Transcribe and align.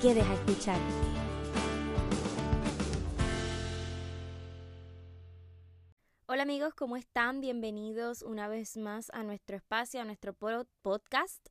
quedes 0.00 0.24
a 0.24 0.34
escuchar. 0.34 0.78
Hola 6.26 6.42
amigos, 6.44 6.74
¿cómo 6.74 6.96
están? 6.96 7.40
Bienvenidos 7.40 8.22
una 8.22 8.46
vez 8.46 8.76
más 8.76 9.10
a 9.12 9.24
nuestro 9.24 9.56
espacio, 9.56 10.00
a 10.00 10.04
nuestro 10.04 10.34
podcast. 10.34 11.44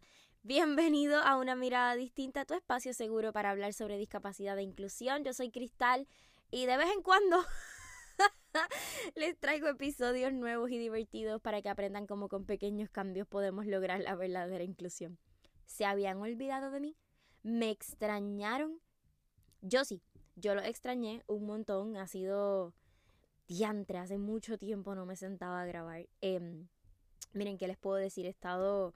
Bienvenido 0.43 1.19
a 1.19 1.35
una 1.35 1.55
mirada 1.55 1.95
distinta, 1.95 2.41
a 2.41 2.45
tu 2.45 2.53
espacio 2.53 2.93
seguro 2.93 3.33
para 3.33 3.49
hablar 3.49 3.73
sobre 3.73 3.97
discapacidad 3.97 4.57
e 4.57 4.63
inclusión. 4.63 5.25
Yo 5.25 5.33
soy 5.33 5.51
Cristal 5.51 6.07
y 6.49 6.67
de 6.67 6.77
vez 6.77 6.87
en 6.95 7.01
cuando 7.01 7.43
les 9.15 9.37
traigo 9.37 9.67
episodios 9.67 10.31
nuevos 10.31 10.71
y 10.71 10.77
divertidos 10.77 11.41
para 11.41 11.61
que 11.61 11.67
aprendan 11.67 12.07
cómo 12.07 12.29
con 12.29 12.45
pequeños 12.45 12.89
cambios 12.89 13.27
podemos 13.27 13.65
lograr 13.65 13.99
la 13.99 14.15
verdadera 14.15 14.63
inclusión. 14.63 15.17
¿Se 15.65 15.83
habían 15.83 16.19
olvidado 16.19 16.71
de 16.71 16.79
mí? 16.79 16.97
Me 17.47 17.71
extrañaron. 17.71 18.79
Yo 19.61 19.85
sí, 19.85 20.01
yo 20.35 20.53
lo 20.53 20.61
extrañé 20.61 21.23
un 21.27 21.45
montón. 21.45 21.95
Ha 21.95 22.07
sido 22.07 22.73
diantre, 23.47 23.97
hace 23.97 24.17
mucho 24.17 24.57
tiempo 24.57 24.95
no 24.95 25.05
me 25.05 25.15
sentaba 25.15 25.61
a 25.61 25.65
grabar. 25.65 26.07
Em, 26.21 26.67
miren, 27.33 27.57
¿qué 27.57 27.67
les 27.67 27.77
puedo 27.77 27.95
decir? 27.95 28.25
He 28.25 28.29
estado... 28.29 28.93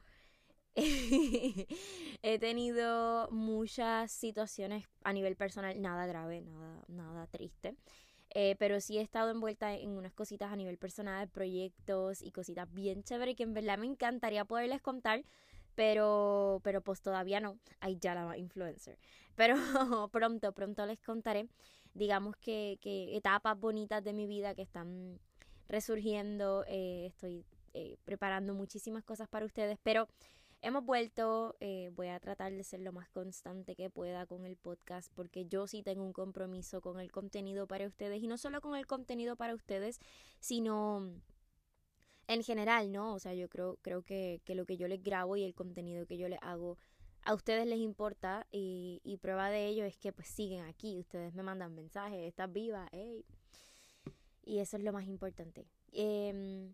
he 0.76 2.40
tenido 2.40 3.30
muchas 3.32 4.12
situaciones 4.12 4.86
a 5.04 5.12
nivel 5.12 5.36
personal, 5.36 5.82
nada 5.82 6.06
grave, 6.06 6.42
nada, 6.42 6.84
nada 6.88 7.28
triste. 7.28 7.76
Eh, 8.34 8.56
pero 8.60 8.80
sí 8.80 8.98
he 8.98 9.02
estado 9.02 9.32
envuelta 9.32 9.74
en 9.74 9.92
unas 9.92 10.14
cositas 10.14 10.52
a 10.52 10.56
nivel 10.56 10.78
personal, 10.78 11.28
proyectos 11.30 12.22
y 12.22 12.32
cositas 12.32 12.72
bien 12.74 13.04
chéveres 13.04 13.36
que 13.36 13.44
en 13.44 13.54
verdad 13.54 13.78
me 13.78 13.88
encantaría 13.88 14.46
poderles 14.46 14.82
contar 14.82 15.26
pero, 15.76 16.62
pero 16.64 16.82
pues 16.82 17.02
todavía 17.02 17.40
no, 17.40 17.58
hay 17.80 17.98
ya 17.98 18.16
la 18.16 18.38
influencer. 18.38 18.98
Pero 19.36 19.56
pronto, 20.12 20.52
pronto 20.52 20.86
les 20.86 21.00
contaré, 21.00 21.48
digamos 21.94 22.36
que, 22.36 22.78
que 22.82 23.16
etapas 23.16 23.58
bonitas 23.58 24.04
de 24.04 24.14
mi 24.14 24.28
vida 24.28 24.54
que 24.54 24.62
están 24.62 25.20
resurgiendo, 25.70 26.66
eh, 26.68 27.06
estoy 27.08 27.46
eh, 27.74 27.98
preparando 28.04 28.54
muchísimas 28.54 29.06
cosas 29.06 29.30
para 29.30 29.46
ustedes, 29.46 29.80
pero 29.82 30.10
hemos 30.62 30.84
vuelto, 30.84 31.56
eh, 31.62 31.90
voy 31.96 32.10
a 32.10 32.20
tratar 32.20 32.52
de 32.52 32.64
ser 32.66 32.82
lo 32.82 32.92
más 32.92 33.10
constante 33.10 33.76
que 33.76 33.90
pueda 33.90 34.26
con 34.26 34.46
el 34.46 34.58
podcast 34.58 35.12
porque 35.16 35.46
yo 35.46 35.68
sí 35.68 35.82
tengo 35.82 36.04
un 36.04 36.12
compromiso 36.12 36.82
con 36.82 37.00
el 37.00 37.12
contenido 37.12 37.68
para 37.68 37.88
ustedes 37.88 38.22
y 38.22 38.28
no 38.28 38.38
solo 38.38 38.60
con 38.60 38.76
el 38.76 38.86
contenido 38.86 39.38
para 39.38 39.56
ustedes, 39.56 40.00
sino 40.42 41.14
en 42.34 42.44
general, 42.44 42.92
¿no? 42.92 43.14
O 43.14 43.20
sea, 43.20 43.34
yo 43.34 43.50
creo, 43.50 43.78
creo 43.82 44.04
que, 44.04 44.42
que, 44.46 44.56
lo 44.56 44.66
que 44.66 44.78
yo 44.78 44.88
les 44.88 45.04
grabo 45.04 45.36
y 45.38 45.44
el 45.44 45.54
contenido 45.54 46.06
que 46.06 46.18
yo 46.18 46.30
les 46.30 46.40
hago 46.42 46.78
a 47.24 47.34
ustedes 47.34 47.68
les 47.68 47.80
importa 47.80 48.48
y, 48.52 49.18
prueba 49.22 49.50
de 49.50 49.68
ello 49.68 49.86
es 49.86 49.98
que 49.98 50.12
pues 50.12 50.28
siguen 50.28 50.66
aquí, 50.66 50.98
ustedes 51.00 51.34
me 51.34 51.44
mandan 51.44 51.76
mensajes, 51.76 52.24
estás 52.24 52.52
viva, 52.52 52.88
hey. 52.92 53.26
Y 54.44 54.60
eso 54.60 54.78
es 54.78 54.84
lo 54.84 54.92
más 54.92 55.06
importante. 55.06 55.68
Em, 55.92 56.74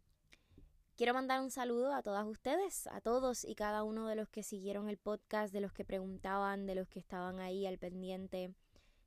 quiero 0.95 1.13
mandar 1.13 1.41
un 1.41 1.51
saludo 1.51 1.93
a 1.93 2.01
todas 2.01 2.25
ustedes, 2.25 2.87
a 2.87 3.01
todos 3.01 3.43
y 3.43 3.55
cada 3.55 3.83
uno 3.83 4.07
de 4.07 4.15
los 4.15 4.29
que 4.29 4.43
siguieron 4.43 4.87
el 4.87 4.97
podcast, 4.97 5.53
de 5.53 5.61
los 5.61 5.73
que 5.73 5.83
preguntaban, 5.83 6.65
de 6.65 6.75
los 6.75 6.87
que 6.87 6.99
estaban 6.99 7.39
ahí 7.39 7.65
al 7.65 7.77
pendiente. 7.77 8.53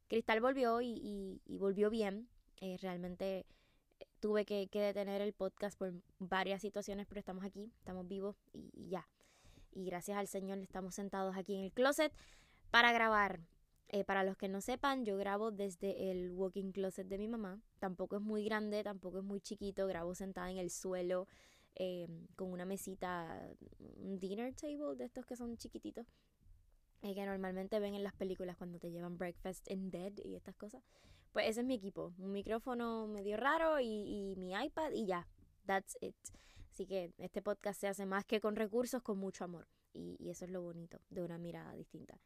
Cristal 0.08 0.40
volvió 0.40 0.82
y, 0.82 1.40
y, 1.46 1.58
volvió 1.58 1.88
bien. 1.88 2.28
Eh, 2.60 2.76
realmente 2.82 3.46
tuve 4.20 4.44
que, 4.44 4.68
detener 4.72 5.20
el 5.22 5.32
podcast 5.32 5.78
por 5.78 5.92
varias 6.18 6.60
situaciones, 6.62 7.06
pero 7.06 7.18
estamos 7.18 7.44
aquí, 7.44 7.72
estamos 7.78 8.06
vivos 8.06 8.36
y, 8.52 8.88
ya. 8.88 9.08
Y 9.72 9.86
gracias 9.86 10.18
al 10.18 10.28
Señor 10.28 10.58
estamos 10.58 10.94
sentados 10.94 11.36
aquí 11.36 11.54
en 11.54 11.64
el 11.64 11.72
closet 11.72 12.12
para 12.70 12.92
grabar. 12.92 13.40
Eh, 13.92 14.04
para 14.04 14.22
los 14.22 14.36
que 14.36 14.48
no 14.48 14.60
sepan, 14.60 15.04
yo 15.04 15.16
grabo 15.16 15.50
desde 15.50 16.12
el 16.12 16.30
walking 16.30 16.70
closet 16.70 17.08
de 17.08 17.18
mi 17.18 17.26
mamá. 17.26 17.60
Tampoco 17.80 18.16
es 18.16 18.22
muy 18.22 18.44
grande, 18.44 18.84
tampoco 18.84 19.18
es 19.18 19.24
muy 19.24 19.40
chiquito. 19.40 19.86
Grabo 19.88 20.14
sentada 20.14 20.48
en 20.50 20.58
el 20.58 20.70
suelo 20.70 21.26
eh, 21.74 22.06
con 22.36 22.52
una 22.52 22.64
mesita, 22.64 23.50
un 23.96 24.18
dinner 24.20 24.54
table 24.54 24.94
de 24.96 25.04
estos 25.06 25.26
que 25.26 25.34
son 25.34 25.56
chiquititos. 25.56 26.06
Eh, 27.02 27.14
que 27.14 27.24
normalmente 27.24 27.80
ven 27.80 27.94
en 27.94 28.04
las 28.04 28.12
películas 28.12 28.56
cuando 28.56 28.78
te 28.78 28.90
llevan 28.90 29.16
breakfast 29.16 29.70
in 29.70 29.90
bed 29.90 30.12
y 30.22 30.36
estas 30.36 30.54
cosas. 30.54 30.82
Pues 31.32 31.46
ese 31.48 31.60
es 31.60 31.66
mi 31.66 31.74
equipo. 31.74 32.12
Un 32.18 32.32
micrófono 32.32 33.06
medio 33.06 33.36
raro 33.36 33.78
y, 33.80 34.34
mi 34.36 34.52
iPad 34.52 34.92
y 34.92 35.06
ya. 35.06 35.28
That's 35.66 35.96
it. 36.00 36.16
Así 36.70 36.86
que 36.86 37.12
este 37.18 37.42
podcast 37.42 37.80
se 37.80 37.88
hace 37.88 38.06
más 38.06 38.24
que 38.24 38.40
con 38.40 38.56
recursos, 38.56 39.02
con 39.02 39.18
mucho 39.18 39.44
amor. 39.44 39.68
Y, 39.92 40.28
eso 40.28 40.44
es 40.44 40.50
lo 40.50 40.62
bonito 40.62 41.00
de 41.10 41.22
una 41.22 41.38
mirada 41.38 41.72
distinta. 41.74 42.18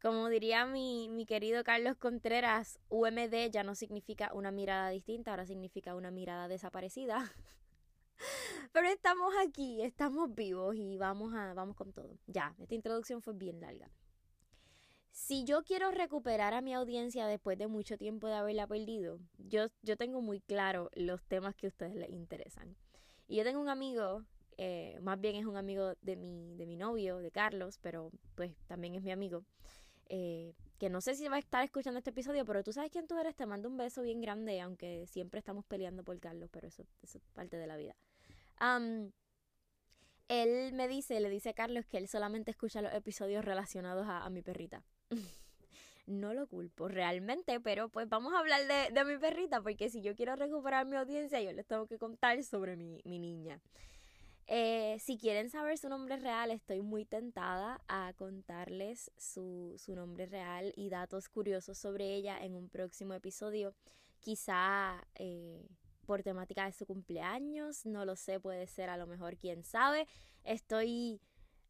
Como 0.00 0.28
diría 0.28 0.66
mi, 0.66 1.08
mi 1.08 1.24
querido 1.24 1.64
Carlos 1.64 1.96
Contreras, 1.96 2.78
UMD 2.90 3.50
ya 3.50 3.62
no 3.64 3.74
significa 3.74 4.32
una 4.34 4.50
mirada 4.50 4.90
distinta, 4.90 5.30
ahora 5.30 5.46
significa 5.46 5.94
una 5.94 6.10
mirada 6.10 6.46
desaparecida. 6.46 7.32
Pero 8.72 8.88
estamos 8.88 9.32
aquí, 9.46 9.82
estamos 9.82 10.34
vivos 10.34 10.76
y 10.76 10.98
vamos 10.98 11.32
a 11.34 11.54
vamos 11.54 11.74
con 11.74 11.92
todo. 11.92 12.18
Ya, 12.26 12.54
esta 12.58 12.74
introducción 12.74 13.22
fue 13.22 13.32
bien 13.34 13.60
larga 13.60 13.90
si 15.14 15.44
yo 15.44 15.62
quiero 15.62 15.92
recuperar 15.92 16.54
a 16.54 16.60
mi 16.60 16.74
audiencia 16.74 17.26
después 17.28 17.56
de 17.56 17.68
mucho 17.68 17.96
tiempo 17.96 18.26
de 18.26 18.34
haberla 18.34 18.66
perdido, 18.66 19.20
yo, 19.38 19.68
yo 19.80 19.96
tengo 19.96 20.20
muy 20.20 20.40
claro 20.40 20.90
los 20.92 21.22
temas 21.24 21.54
que 21.54 21.66
a 21.66 21.68
ustedes 21.68 21.94
les 21.94 22.10
interesan. 22.10 22.76
Y 23.28 23.36
yo 23.36 23.44
tengo 23.44 23.60
un 23.60 23.68
amigo, 23.68 24.24
eh, 24.58 24.98
más 25.02 25.20
bien 25.20 25.36
es 25.36 25.46
un 25.46 25.56
amigo 25.56 25.94
de 26.02 26.16
mi, 26.16 26.56
de 26.56 26.66
mi 26.66 26.76
novio, 26.76 27.18
de 27.18 27.30
Carlos, 27.30 27.78
pero 27.80 28.10
pues 28.34 28.56
también 28.66 28.96
es 28.96 29.02
mi 29.02 29.12
amigo, 29.12 29.44
eh, 30.08 30.52
que 30.78 30.90
no 30.90 31.00
sé 31.00 31.14
si 31.14 31.28
va 31.28 31.36
a 31.36 31.38
estar 31.38 31.62
escuchando 31.62 31.98
este 31.98 32.10
episodio, 32.10 32.44
pero 32.44 32.64
tú 32.64 32.72
sabes 32.72 32.90
quién 32.90 33.06
tú 33.06 33.16
eres, 33.16 33.36
te 33.36 33.46
mando 33.46 33.68
un 33.68 33.76
beso 33.76 34.02
bien 34.02 34.20
grande, 34.20 34.60
aunque 34.60 35.06
siempre 35.06 35.38
estamos 35.38 35.64
peleando 35.64 36.02
por 36.02 36.18
Carlos, 36.18 36.50
pero 36.50 36.66
eso, 36.66 36.84
es 37.02 37.20
parte 37.32 37.56
de 37.56 37.68
la 37.68 37.76
vida. 37.76 37.94
él 40.26 40.72
me 40.72 40.88
dice, 40.88 41.20
le 41.20 41.30
dice 41.30 41.50
a 41.50 41.54
Carlos 41.54 41.86
que 41.86 41.98
él 41.98 42.08
solamente 42.08 42.50
escucha 42.50 42.82
los 42.82 42.92
episodios 42.92 43.44
relacionados 43.44 44.06
a 44.08 44.28
mi 44.28 44.42
perrita. 44.42 44.84
no 46.06 46.34
lo 46.34 46.46
culpo 46.46 46.88
realmente, 46.88 47.60
pero 47.60 47.88
pues 47.88 48.08
vamos 48.08 48.34
a 48.34 48.38
hablar 48.38 48.60
de, 48.66 49.04
mi 49.04 49.18
perrita, 49.18 49.62
porque 49.62 49.88
si 49.88 50.02
yo 50.02 50.14
quiero 50.14 50.36
recuperar 50.36 50.86
mi 50.86 50.96
audiencia, 50.96 51.40
yo 51.40 51.52
les 51.52 51.66
tengo 51.66 51.86
que 51.86 51.98
contar 51.98 52.42
sobre 52.42 52.76
mi, 52.76 53.00
niña. 53.04 53.60
Eh, 54.46 54.98
si 55.00 55.16
quieren 55.16 55.48
saber 55.48 55.78
su 55.78 55.88
nombre 55.88 56.16
real, 56.18 56.50
estoy 56.50 56.82
muy 56.82 57.06
tentada 57.06 57.80
a 57.88 58.12
contarles 58.16 59.10
su, 59.16 59.76
nombre 59.88 60.26
real 60.26 60.72
y 60.76 60.90
datos 60.90 61.28
curiosos 61.28 61.78
sobre 61.78 62.14
ella 62.14 62.38
en 62.44 62.54
un 62.54 62.68
próximo 62.68 63.14
episodio. 63.14 63.74
Quizá 64.20 65.02
eh, 65.14 65.66
por 66.04 66.22
temática 66.22 66.66
de 66.66 66.72
su 66.72 66.84
cumpleaños, 66.84 67.86
no 67.86 68.04
lo 68.04 68.16
sé, 68.16 68.38
puede 68.38 68.66
ser 68.66 68.90
a 68.90 68.98
lo 68.98 69.06
mejor, 69.06 69.38
quién 69.38 69.64
sabe. 69.64 70.06
Estoy, 70.44 71.20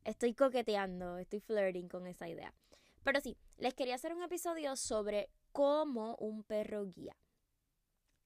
estoy 0.02 0.34
coqueteando, 0.34 1.18
estoy 1.18 1.38
flirting 1.38 1.88
con 1.88 2.08
esa 2.08 2.28
idea. 2.28 2.52
Pero 3.04 3.20
sí, 3.20 3.36
les 3.58 3.74
quería 3.74 3.94
hacer 3.94 4.14
un 4.14 4.22
episodio 4.22 4.76
sobre 4.76 5.30
cómo 5.52 6.16
un 6.16 6.42
perro 6.42 6.86
guía. 6.86 7.16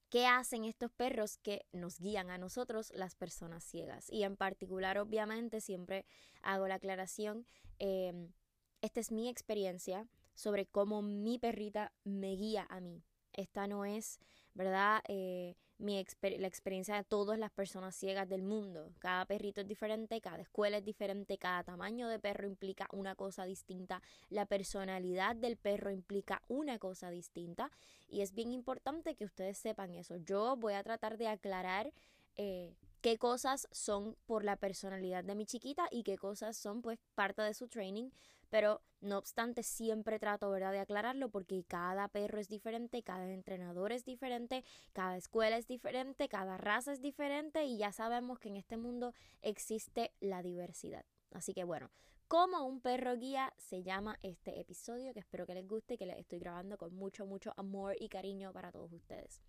¿Qué 0.09 0.27
hacen 0.27 0.65
estos 0.65 0.91
perros 0.93 1.37
que 1.37 1.67
nos 1.73 1.99
guían 1.99 2.31
a 2.31 2.39
nosotros, 2.39 2.91
las 2.95 3.15
personas 3.15 3.65
ciegas? 3.65 4.09
Y 4.09 4.23
en 4.23 4.37
particular, 4.37 4.97
obviamente, 4.97 5.61
siempre 5.61 6.07
hago 6.41 6.67
la 6.67 6.77
aclaración, 6.77 7.47
em, 7.79 8.33
esta 8.81 9.01
es 9.01 9.13
mi 9.13 9.29
experiencia 9.29 10.09
sobre 10.35 10.65
cómo 10.67 11.03
mi 11.03 11.39
perrita 11.39 11.93
me 12.05 12.37
guía 12.37 12.67
a 12.71 12.81
mí. 12.81 13.03
Esta 13.33 13.67
no 13.67 13.85
es, 13.85 14.19
¿verdad? 14.55 15.03
Eh, 15.09 15.57
mi 15.79 16.05
la 16.23 16.47
experiencia 16.47 16.97
de 16.97 17.05
todas 17.05 17.39
las 17.39 17.51
personas 17.51 17.95
ciegas 17.95 18.29
del 18.29 18.43
mundo. 18.43 18.93
Cada 18.99 19.25
perrito 19.27 19.61
es 19.61 19.69
diferente, 19.69 20.21
cada 20.21 20.41
escuela 20.41 20.79
es 20.79 20.85
diferente, 20.85 21.39
cada 21.39 21.63
tamaño 21.63 22.09
de 22.09 22.19
perro 22.19 22.47
implica 22.47 22.89
una 22.93 23.15
cosa 23.15 23.45
distinta, 23.45 24.03
la 24.29 24.47
personalidad 24.47 25.37
del 25.37 25.57
perro 25.57 25.91
implica 25.91 26.43
una 26.49 26.79
cosa 26.79 27.11
distinta 27.11 27.71
y 28.09 28.23
es 28.23 28.35
bien 28.35 28.53
importante 28.53 29.15
que 29.15 29.25
ustedes 29.25 29.59
sepan 29.59 29.95
eso. 29.95 30.17
Yo 30.17 30.57
voy 30.57 30.75
a 30.75 30.83
tratar 30.83 31.17
de 31.17 31.29
aclarar 31.29 31.93
eh, 32.37 32.75
qué 33.01 33.19
cosas 33.19 33.69
son 33.71 34.17
por 34.27 34.45
la 34.45 34.57
personalidad 34.57 35.25
de 35.25 35.35
mi 35.35 35.47
chiquita 35.47 35.89
y 35.91 36.03
qué 36.03 36.17
cosas 36.19 36.57
son 36.57 36.83
pues 36.83 36.99
parte 37.15 37.43
de 37.43 37.55
su 37.55 37.69
training, 37.69 38.11
pero 38.51 38.83
no 39.01 39.19
obstante 39.19 39.63
siempre 39.63 40.19
trato, 40.19 40.51
¿verdad?, 40.51 40.73
de 40.73 40.81
aclararlo 40.81 41.29
porque 41.29 41.65
cada 41.65 42.09
perro 42.09 42.41
es 42.41 42.49
diferente, 42.49 43.03
cada 43.03 43.31
entrenador 43.33 43.93
es 43.93 44.05
diferente, 44.05 44.65
cada 44.93 45.17
escuela 45.17 45.57
es 45.57 45.67
diferente, 45.67 46.29
cada 46.29 46.57
raza 46.57 46.93
es 46.93 47.01
diferente 47.01 47.65
y 47.65 47.79
ya 47.79 47.93
sabemos 47.93 48.39
que 48.39 48.49
en 48.49 48.57
este 48.57 48.77
mundo 48.77 49.13
existe 49.43 50.13
la 50.21 50.43
diversidad. 50.43 51.05
Así 51.33 51.53
que 51.55 51.65
bueno, 51.65 51.91
como 52.27 52.67
un 52.67 52.81
perro 52.81 53.17
guía 53.17 53.55
se 53.57 53.83
llama 53.83 54.19
este 54.23 54.61
episodio 54.61 55.15
que 55.15 55.21
espero 55.21 55.47
que 55.47 55.55
les 55.55 55.67
guste 55.67 55.95
y 55.95 55.99
que 55.99 56.07
les 56.07 56.19
estoy 56.19 56.39
grabando 56.39 56.77
con 56.77 56.95
mucho, 56.95 57.27
mucho 57.27 57.53
amor 57.57 57.97
y 57.99 58.09
cariño 58.09 58.53
para 58.53 58.73
todos 58.73 58.93
ustedes. 58.93 59.41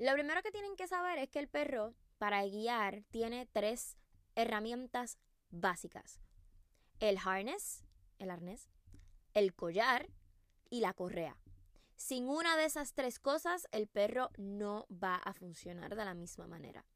Lo 0.00 0.14
primero 0.14 0.40
que 0.40 0.50
tienen 0.50 0.76
que 0.76 0.86
saber 0.86 1.18
es 1.18 1.28
que 1.28 1.40
el 1.40 1.48
perro 1.48 1.92
para 2.16 2.42
guiar 2.46 3.02
tiene 3.10 3.44
tres 3.52 3.98
herramientas 4.34 5.18
básicas. 5.50 6.22
El 7.00 7.18
harness, 7.22 7.84
el 8.18 8.30
arnés, 8.30 8.70
el 9.34 9.54
collar 9.54 10.08
y 10.70 10.80
la 10.80 10.94
correa. 10.94 11.36
Sin 11.96 12.30
una 12.30 12.56
de 12.56 12.64
esas 12.64 12.94
tres 12.94 13.18
cosas, 13.18 13.68
el 13.72 13.88
perro 13.88 14.30
no 14.38 14.86
va 14.90 15.16
a 15.16 15.34
funcionar 15.34 15.94
de 15.94 16.06
la 16.06 16.14
misma 16.14 16.46
manera. 16.46 16.86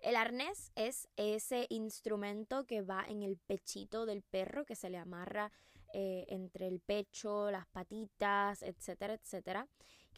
El 0.00 0.16
arnés 0.16 0.72
es 0.74 1.06
ese 1.16 1.66
instrumento 1.68 2.64
que 2.64 2.80
va 2.80 3.04
en 3.06 3.22
el 3.22 3.36
pechito 3.36 4.06
del 4.06 4.22
perro, 4.22 4.64
que 4.64 4.74
se 4.74 4.88
le 4.88 4.96
amarra 4.96 5.52
eh, 5.92 6.24
entre 6.28 6.66
el 6.66 6.80
pecho, 6.80 7.50
las 7.50 7.66
patitas, 7.66 8.62
etcétera, 8.62 9.12
etcétera 9.12 9.68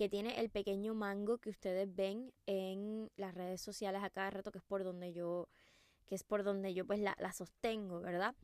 que 0.01 0.09
tiene 0.09 0.41
el 0.41 0.49
pequeño 0.49 0.95
mango 0.95 1.37
que 1.37 1.51
ustedes 1.51 1.95
ven 1.95 2.33
en 2.47 3.11
las 3.17 3.35
redes 3.35 3.61
sociales 3.61 4.03
a 4.03 4.09
cada 4.09 4.31
rato, 4.31 4.51
que 4.51 4.57
es 4.57 4.65
por 4.65 4.83
donde 4.83 5.13
yo, 5.13 5.51
que 6.07 6.15
es 6.15 6.25
por 6.25 6.43
donde 6.43 6.73
yo 6.73 6.87
pues 6.87 7.01
la, 7.01 7.15
la 7.19 7.35
sostengo, 7.35 8.01
¿verdad? 8.01 8.35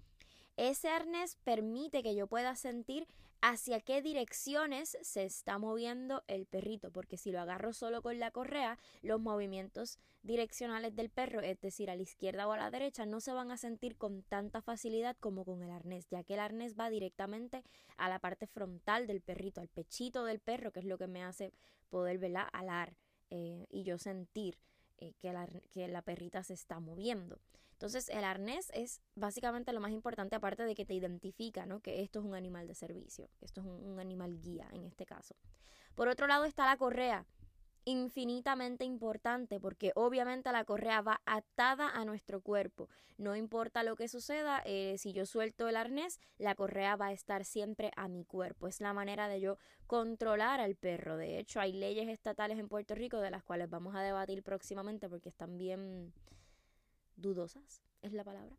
Ese 0.57 0.89
arnés 0.89 1.37
permite 1.45 2.03
que 2.03 2.15
yo 2.15 2.27
pueda 2.27 2.57
sentir 2.57 3.07
hacia 3.43 3.81
qué 3.81 4.01
direcciones 4.01 4.97
se 5.03 5.25
está 5.25 5.59
moviendo 5.59 6.25
el 6.29 6.47
perrito, 6.47 6.91
porque 6.91 7.19
si 7.19 7.31
lo 7.31 7.41
agarro 7.41 7.75
solo 7.75 8.01
con 8.01 8.19
la 8.19 8.31
correa, 8.31 8.79
los 9.03 9.21
movimientos 9.21 9.99
direccionales 10.23 10.97
del 10.97 11.11
perro, 11.11 11.41
es 11.43 11.61
decir, 11.61 11.91
a 11.91 11.95
la 11.95 12.03
izquierda 12.03 12.49
o 12.49 12.53
a 12.53 12.57
la 12.57 12.71
derecha, 12.71 13.05
no 13.05 13.21
se 13.21 13.33
van 13.33 13.51
a 13.51 13.59
sentir 13.59 13.97
con 13.99 14.23
tanta 14.23 14.63
facilidad 14.63 15.17
como 15.21 15.45
con 15.45 15.63
el 15.63 15.71
arnés, 15.71 16.09
ya 16.09 16.25
que 16.25 16.35
el 16.35 16.41
arnés 16.41 16.75
va 16.75 16.89
directamente 16.89 17.63
a 17.99 18.09
la 18.09 18.19
parte 18.19 18.47
frontal 18.47 19.07
del 19.07 19.21
perrito, 19.21 19.61
al 19.61 19.69
pechito 19.69 20.25
del 20.25 20.41
perro, 20.41 20.73
que 20.73 20.81
es 20.81 20.87
lo 20.87 20.97
que 20.97 21.07
me 21.07 21.23
hace 21.23 21.53
poder 21.91 22.17
verla 22.19 22.43
alar 22.43 22.97
eh, 23.29 23.67
y 23.71 23.83
yo 23.83 23.99
sentir 23.99 24.59
eh, 24.97 25.13
que 25.21 25.89
la 25.89 26.03
perrita 26.03 26.43
se 26.43 26.55
está 26.55 26.81
moviendo. 26.81 27.39
Entonces 27.77 28.09
el 28.09 28.25
arnés 28.25 28.71
es 28.73 29.03
básicamente 29.17 29.71
lo 29.75 29.81
más 29.81 29.93
importante 29.93 30.35
aparte 30.35 30.63
de 30.63 30.75
que 30.75 30.87
te 30.87 30.95
identifica, 30.95 31.67
¿no? 31.67 31.81
Que 31.81 32.01
esto 32.01 32.21
es 32.21 32.25
un 32.25 32.35
animal 32.35 32.67
de 32.67 32.75
servicio, 32.75 33.29
que 33.39 33.45
esto 33.45 33.61
es 33.61 33.67
un, 33.67 34.01
animal 34.01 34.41
guía 34.41 34.67
en 34.73 34.87
este 34.87 35.05
caso. 35.05 35.37
Por 35.95 36.09
otro 36.09 36.27
lado 36.27 36.47
está 36.47 36.65
la 36.65 36.79
correa, 36.79 37.27
infinitamente 37.85 38.87
importante 38.87 39.61
porque 39.61 39.93
obviamente 39.95 40.51
la 40.53 40.65
correa 40.65 41.03
va 41.03 41.21
atada 41.27 41.91
a 41.91 42.07
nuestro 42.07 42.41
cuerpo. 42.41 42.89
No 43.19 43.37
importa 43.37 43.83
lo 43.83 43.95
que 43.95 44.09
suceda, 44.09 44.63
eh, 44.65 44.97
si 44.97 45.13
yo 45.13 45.27
suelto 45.27 45.69
el 45.69 45.77
arnés, 45.77 46.19
la 46.39 46.55
correa 46.55 46.97
va 46.97 47.09
a 47.09 47.13
estar 47.13 47.45
siempre 47.45 47.91
a 47.97 48.09
mi 48.09 48.25
cuerpo. 48.25 48.69
Es 48.69 48.81
la 48.81 48.95
manera 48.95 49.29
de 49.29 49.43
yo 49.43 49.59
controlar 49.87 50.61
al 50.61 50.77
perro. 50.77 51.19
De 51.19 51.39
hecho, 51.39 51.61
hay 51.61 51.75
leyes 51.75 52.09
estatales 52.09 52.59
en 52.59 52.69
Puerto 52.69 52.95
Rico 52.95 53.21
de 53.21 53.31
las 53.31 53.45
cuales 53.45 53.69
vamos 53.69 53.95
a 53.95 54.01
debatir 54.01 54.43
próximamente 54.43 55.11
porque 55.11 55.29
están 55.29 55.59
bien 55.59 56.15
dudosas, 57.17 57.83
es 58.03 58.13
la 58.13 58.25
palabra, 58.25 58.57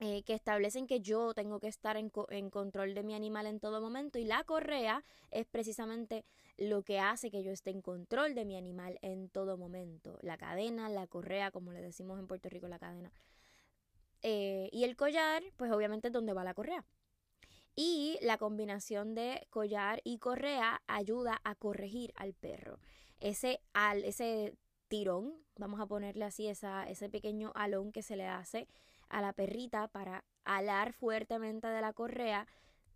eh, 0.00 0.22
que 0.24 0.34
establecen 0.34 0.86
que 0.86 1.00
yo 1.00 1.34
tengo 1.34 1.60
que 1.60 1.68
estar 1.68 1.96
en, 1.96 2.10
en, 2.30 2.50
control 2.50 2.94
de 2.94 3.04
mi 3.04 3.14
animal 3.14 3.46
en 3.46 3.60
todo 3.60 3.80
momento 3.80 4.18
y 4.18 4.24
la 4.24 4.42
correa 4.44 5.04
es 5.30 5.46
precisamente 5.46 6.24
lo 6.56 6.82
que 6.82 6.98
hace 6.98 7.30
que 7.30 7.42
yo 7.42 7.52
esté 7.52 7.70
en 7.70 7.80
control 7.80 8.34
de 8.34 8.44
mi 8.44 8.56
animal 8.56 8.98
en 9.02 9.28
todo 9.28 9.56
momento. 9.56 10.18
La 10.22 10.36
cadena, 10.36 10.88
la 10.88 11.06
correa, 11.06 11.50
como 11.50 11.72
le 11.72 11.80
decimos 11.80 12.18
en 12.18 12.26
Puerto 12.26 12.48
Rico, 12.48 12.68
la 12.68 12.78
cadena. 12.78 13.12
Eh, 14.22 14.68
y 14.72 14.84
el 14.84 14.96
collar, 14.96 15.42
pues 15.56 15.70
obviamente 15.70 16.08
es 16.08 16.12
donde 16.12 16.32
va 16.32 16.44
la 16.44 16.54
correa. 16.54 16.84
Y 17.76 18.18
la 18.22 18.38
combinación 18.38 19.14
de 19.14 19.46
collar 19.50 20.00
y 20.04 20.18
correa 20.18 20.82
ayuda 20.86 21.40
a 21.44 21.54
corregir 21.54 22.12
al 22.16 22.34
perro. 22.34 22.78
Ese, 23.20 23.60
al, 23.72 24.04
ese 24.04 24.54
tirón, 24.94 25.34
vamos 25.56 25.80
a 25.80 25.86
ponerle 25.86 26.24
así, 26.24 26.46
ese 26.46 27.08
pequeño 27.10 27.50
alón 27.56 27.90
que 27.90 28.00
se 28.00 28.14
le 28.14 28.28
hace 28.28 28.68
a 29.08 29.20
la 29.20 29.32
perrita 29.32 29.88
para 29.88 30.24
alar 30.44 30.92
fuertemente 30.92 31.66
de 31.66 31.80
la 31.80 31.92
correa 31.92 32.46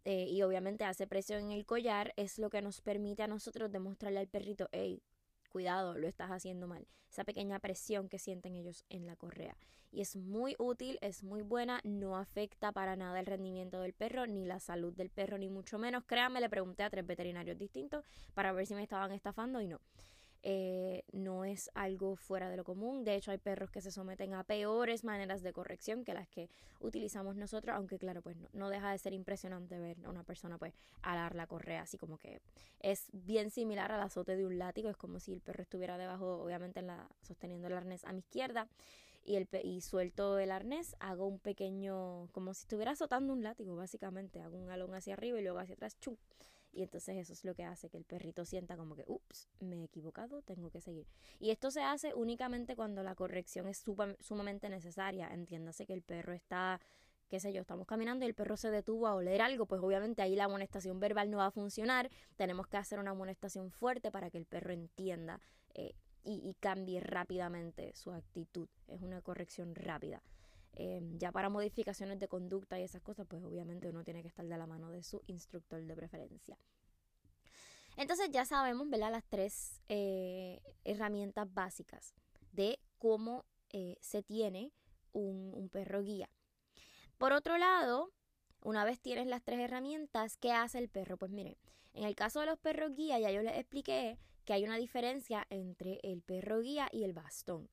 eh, 0.04 0.28
y 0.30 0.42
obviamente 0.42 0.84
hace 0.84 1.08
presión 1.08 1.40
en 1.40 1.50
el 1.50 1.66
collar, 1.66 2.12
es 2.14 2.38
lo 2.38 2.50
que 2.50 2.62
nos 2.62 2.80
permite 2.82 3.24
a 3.24 3.26
nosotros 3.26 3.72
demostrarle 3.72 4.20
al 4.20 4.28
perrito, 4.28 4.68
hey, 4.70 5.02
cuidado, 5.50 5.98
lo 5.98 6.06
estás 6.06 6.30
haciendo 6.30 6.68
mal. 6.68 6.86
Esa 7.10 7.24
pequeña 7.24 7.58
presión 7.58 8.08
que 8.08 8.20
sienten 8.20 8.54
ellos 8.54 8.84
en 8.90 9.04
la 9.04 9.16
correa. 9.16 9.56
Y 9.90 10.00
es 10.00 10.14
muy 10.14 10.54
útil, 10.60 10.98
es 11.00 11.24
muy 11.24 11.42
buena, 11.42 11.80
no 11.82 12.16
afecta 12.16 12.70
para 12.70 12.94
nada 12.94 13.18
el 13.18 13.26
rendimiento 13.26 13.80
del 13.80 13.92
perro, 13.92 14.28
ni 14.28 14.44
la 14.44 14.60
salud 14.60 14.94
del 14.94 15.10
perro, 15.10 15.36
ni 15.36 15.48
mucho 15.48 15.80
menos. 15.80 16.04
Créanme, 16.04 16.40
le 16.40 16.48
pregunté 16.48 16.84
a 16.84 16.90
tres 16.90 17.04
veterinarios 17.04 17.58
distintos 17.58 18.04
para 18.34 18.52
ver 18.52 18.66
si 18.66 18.76
me 18.76 18.84
estaban 18.84 19.10
estafando 19.10 19.60
y 19.60 19.66
no. 19.66 19.80
Eh, 20.42 21.02
no 21.12 21.44
es 21.44 21.68
algo 21.74 22.16
fuera 22.16 22.48
de 22.48 22.56
lo 22.56 22.64
común. 22.64 23.04
De 23.04 23.16
hecho, 23.16 23.30
hay 23.32 23.38
perros 23.38 23.70
que 23.70 23.80
se 23.80 23.90
someten 23.90 24.34
a 24.34 24.44
peores 24.44 25.04
maneras 25.04 25.42
de 25.42 25.52
corrección 25.52 26.04
que 26.04 26.14
las 26.14 26.28
que 26.28 26.48
utilizamos 26.80 27.36
nosotros, 27.36 27.74
aunque 27.74 27.98
claro, 27.98 28.22
pues 28.22 28.36
no, 28.52 28.68
deja 28.70 28.92
de 28.92 28.98
ser 28.98 29.12
impresionante 29.12 29.78
ver 29.78 29.96
a 30.04 30.10
una 30.10 30.22
persona 30.22 30.56
pues 30.58 30.74
alar 31.02 31.34
la 31.34 31.46
correa, 31.46 31.82
así 31.82 31.98
como 31.98 32.18
que 32.18 32.40
es 32.80 33.08
bien 33.12 33.50
similar 33.50 33.90
al 33.90 34.00
azote 34.00 34.36
de 34.36 34.46
un 34.46 34.58
látigo, 34.58 34.88
es 34.88 34.96
como 34.96 35.18
si 35.18 35.32
el 35.32 35.40
perro 35.40 35.62
estuviera 35.62 35.98
debajo, 35.98 36.40
obviamente 36.40 36.80
en 36.80 36.86
la, 36.86 37.08
sosteniendo 37.22 37.66
el 37.66 37.74
arnés 37.74 38.04
a 38.04 38.12
mi 38.12 38.20
izquierda 38.20 38.68
y, 39.28 39.36
el, 39.36 39.82
suelto 39.82 40.38
el 40.38 40.50
arnés, 40.50 40.96
hago 41.00 41.26
un 41.26 41.38
pequeño, 41.38 42.28
como 42.32 42.54
si 42.54 42.62
estuviera 42.62 42.92
azotando 42.92 43.34
un 43.34 43.42
látigo, 43.42 43.76
básicamente, 43.76 44.40
hago 44.40 44.56
un 44.56 44.70
alón 44.70 44.94
hacia 44.94 45.12
arriba 45.14 45.38
y 45.38 45.42
luego 45.42 45.58
hacia 45.58 45.74
atrás. 45.74 45.98
Y 46.72 46.82
entonces 46.82 47.16
eso 47.16 47.32
es 47.32 47.44
lo 47.44 47.54
que 47.54 47.64
hace 47.64 47.88
que 47.88 47.96
el 47.96 48.04
perrito 48.04 48.44
sienta 48.44 48.76
como 48.76 48.94
que, 48.94 49.04
ups, 49.06 49.48
me 49.60 49.80
he 49.80 49.84
equivocado, 49.84 50.42
tengo 50.42 50.70
que 50.70 50.80
seguir. 50.80 51.06
Y 51.38 51.50
esto 51.50 51.70
se 51.70 51.82
hace 51.82 52.14
únicamente 52.14 52.76
cuando 52.76 53.02
la 53.02 53.14
corrección 53.14 53.68
es 53.68 53.84
sumamente 54.20 54.68
necesaria. 54.68 55.28
Entiéndase 55.32 55.86
que 55.86 55.94
el 55.94 56.02
perro 56.02 56.32
está, 56.32 56.80
qué 57.28 57.40
sé 57.40 57.52
yo, 57.52 57.62
estamos 57.62 57.86
caminando 57.86 58.24
y 58.24 58.28
el 58.28 58.34
perro 58.34 58.56
se 58.56 58.70
detuvo 58.70 59.06
a 59.06 59.14
oler 59.14 59.40
algo, 59.40 59.66
pues 59.66 59.80
obviamente 59.82 60.22
ahí 60.22 60.36
la 60.36 60.44
amonestación 60.44 61.00
verbal 61.00 61.30
no 61.30 61.38
va 61.38 61.46
a 61.46 61.50
funcionar. 61.50 62.10
Tenemos 62.36 62.66
que 62.66 62.76
hacer 62.76 62.98
una 62.98 63.12
amonestación 63.12 63.70
fuerte 63.70 64.10
para 64.10 64.30
que 64.30 64.38
el 64.38 64.46
perro 64.46 64.72
entienda 64.72 65.40
eh, 65.74 65.94
y 66.24 66.54
cambie 66.60 67.00
rápidamente 67.00 67.94
su 67.94 68.12
actitud. 68.12 68.68
Es 68.86 69.00
una 69.00 69.22
corrección 69.22 69.74
rápida. 69.74 70.22
Em, 70.74 71.18
ya 71.18 71.32
para 71.32 71.48
modificaciones 71.48 72.18
de 72.18 72.28
conducta 72.28 72.78
y 72.78 72.84
esas 72.84 73.02
cosas, 73.02 73.26
pues 73.26 73.42
obviamente 73.42 73.88
uno 73.88 74.04
tiene 74.04 74.22
que 74.22 74.28
estar 74.28 74.46
de 74.46 74.56
la 74.56 74.66
mano 74.66 74.90
de 74.90 75.02
su 75.02 75.22
instructor 75.26 75.82
de 75.84 75.96
preferencia. 75.96 76.56
Entonces 77.96 78.30
ya 78.30 78.44
sabemos, 78.44 78.88
¿verdad? 78.88 79.10
Las 79.10 79.24
tres 79.24 79.80
eh, 79.88 80.60
herramientas 80.84 81.52
básicas 81.52 82.14
de 82.52 82.78
cómo 82.98 83.44
eh, 83.70 83.96
se 84.00 84.22
tiene 84.22 84.72
un, 85.12 85.52
un 85.52 85.68
perro 85.68 86.02
guía. 86.02 86.30
Por 87.18 87.32
otro 87.32 87.58
lado, 87.58 88.12
una 88.62 88.84
vez 88.84 89.00
tienes 89.00 89.26
las 89.26 89.42
tres 89.42 89.58
herramientas, 89.58 90.36
¿qué 90.36 90.52
hace 90.52 90.78
el 90.78 90.88
perro? 90.88 91.16
Pues 91.16 91.32
mire, 91.32 91.58
en 91.92 92.04
el 92.04 92.14
caso 92.14 92.38
de 92.38 92.46
los 92.46 92.58
perros 92.58 92.94
guía, 92.94 93.18
ya 93.18 93.32
yo 93.32 93.42
les 93.42 93.56
expliqué 93.56 94.16
que 94.44 94.52
hay 94.52 94.64
una 94.64 94.76
diferencia 94.76 95.44
entre 95.50 95.98
el 96.04 96.22
perro 96.22 96.60
guía 96.60 96.88
y 96.92 97.02
el 97.02 97.12
bastón. 97.12 97.68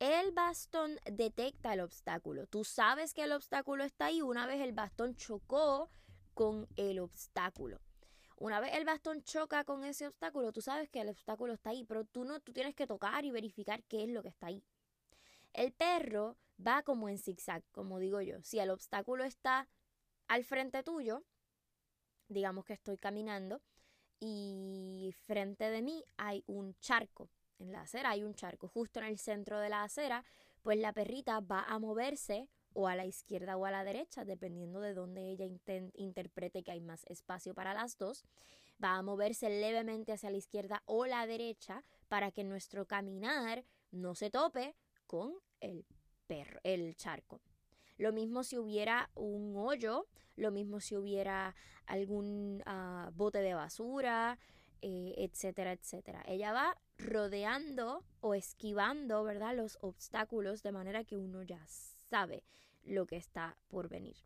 El 0.00 0.32
bastón 0.32 0.98
detecta 1.04 1.74
el 1.74 1.80
obstáculo. 1.80 2.46
Tú 2.46 2.64
sabes 2.64 3.12
que 3.12 3.24
el 3.24 3.32
obstáculo 3.32 3.84
está 3.84 4.06
ahí 4.06 4.22
una 4.22 4.46
vez 4.46 4.62
el 4.62 4.72
bastón 4.72 5.14
chocó 5.14 5.90
con 6.32 6.66
el 6.76 7.00
obstáculo. 7.00 7.82
Una 8.38 8.60
vez 8.60 8.72
el 8.76 8.86
bastón 8.86 9.22
choca 9.24 9.62
con 9.64 9.84
ese 9.84 10.06
obstáculo, 10.06 10.52
tú 10.52 10.62
sabes 10.62 10.88
que 10.88 11.02
el 11.02 11.10
obstáculo 11.10 11.52
está 11.52 11.68
ahí, 11.68 11.84
pero 11.84 12.06
tú 12.06 12.24
no, 12.24 12.40
tú 12.40 12.54
tienes 12.54 12.74
que 12.74 12.86
tocar 12.86 13.26
y 13.26 13.30
verificar 13.30 13.82
qué 13.82 14.04
es 14.04 14.08
lo 14.08 14.22
que 14.22 14.30
está 14.30 14.46
ahí. 14.46 14.64
El 15.52 15.70
perro 15.70 16.38
va 16.66 16.82
como 16.82 17.10
en 17.10 17.18
zigzag, 17.18 17.62
como 17.70 17.98
digo 17.98 18.22
yo. 18.22 18.42
Si 18.42 18.58
el 18.58 18.70
obstáculo 18.70 19.24
está 19.24 19.68
al 20.28 20.44
frente 20.44 20.82
tuyo, 20.82 21.24
digamos 22.28 22.64
que 22.64 22.72
estoy 22.72 22.96
caminando 22.96 23.60
y 24.18 25.14
frente 25.26 25.68
de 25.68 25.82
mí 25.82 26.06
hay 26.16 26.42
un 26.46 26.74
charco 26.78 27.28
en 27.60 27.72
la 27.72 27.82
acera 27.82 28.10
hay 28.10 28.24
un 28.24 28.34
charco 28.34 28.68
justo 28.68 29.00
en 29.00 29.06
el 29.06 29.18
centro 29.18 29.60
de 29.60 29.68
la 29.68 29.84
acera, 29.84 30.24
pues 30.62 30.78
la 30.78 30.92
perrita 30.92 31.40
va 31.40 31.62
a 31.62 31.78
moverse 31.78 32.48
o 32.72 32.88
a 32.88 32.96
la 32.96 33.06
izquierda 33.06 33.56
o 33.56 33.66
a 33.66 33.70
la 33.70 33.84
derecha, 33.84 34.24
dependiendo 34.24 34.80
de 34.80 34.94
dónde 34.94 35.28
ella 35.28 35.46
interprete 35.94 36.62
que 36.62 36.70
hay 36.70 36.80
más 36.80 37.04
espacio 37.04 37.54
para 37.54 37.74
las 37.74 37.98
dos. 37.98 38.24
Va 38.82 38.96
a 38.96 39.02
moverse 39.02 39.50
levemente 39.50 40.12
hacia 40.12 40.30
la 40.30 40.38
izquierda 40.38 40.82
o 40.86 41.06
la 41.06 41.26
derecha 41.26 41.84
para 42.08 42.30
que 42.30 42.44
nuestro 42.44 42.86
caminar 42.86 43.64
no 43.90 44.14
se 44.14 44.30
tope 44.30 44.74
con 45.06 45.34
el 45.60 45.84
perro, 46.26 46.60
el 46.62 46.94
charco. 46.96 47.40
Lo 47.98 48.12
mismo 48.12 48.44
si 48.44 48.56
hubiera 48.56 49.10
un 49.14 49.54
hoyo, 49.56 50.06
lo 50.36 50.50
mismo 50.50 50.80
si 50.80 50.96
hubiera 50.96 51.54
algún 51.84 52.62
ah, 52.64 53.10
bote 53.12 53.40
de 53.40 53.52
basura, 53.52 54.38
eh, 54.82 55.14
etcétera, 55.16 55.72
etcétera. 55.72 56.22
Ella 56.26 56.52
va 56.52 56.76
rodeando 56.98 58.04
o 58.20 58.34
esquivando, 58.34 59.24
¿verdad? 59.24 59.56
Los 59.56 59.78
obstáculos 59.80 60.62
de 60.62 60.72
manera 60.72 61.04
que 61.04 61.16
uno 61.16 61.42
ya 61.42 61.64
sabe 62.10 62.44
lo 62.84 63.06
que 63.06 63.16
está 63.16 63.56
por 63.68 63.88
venir. 63.88 64.16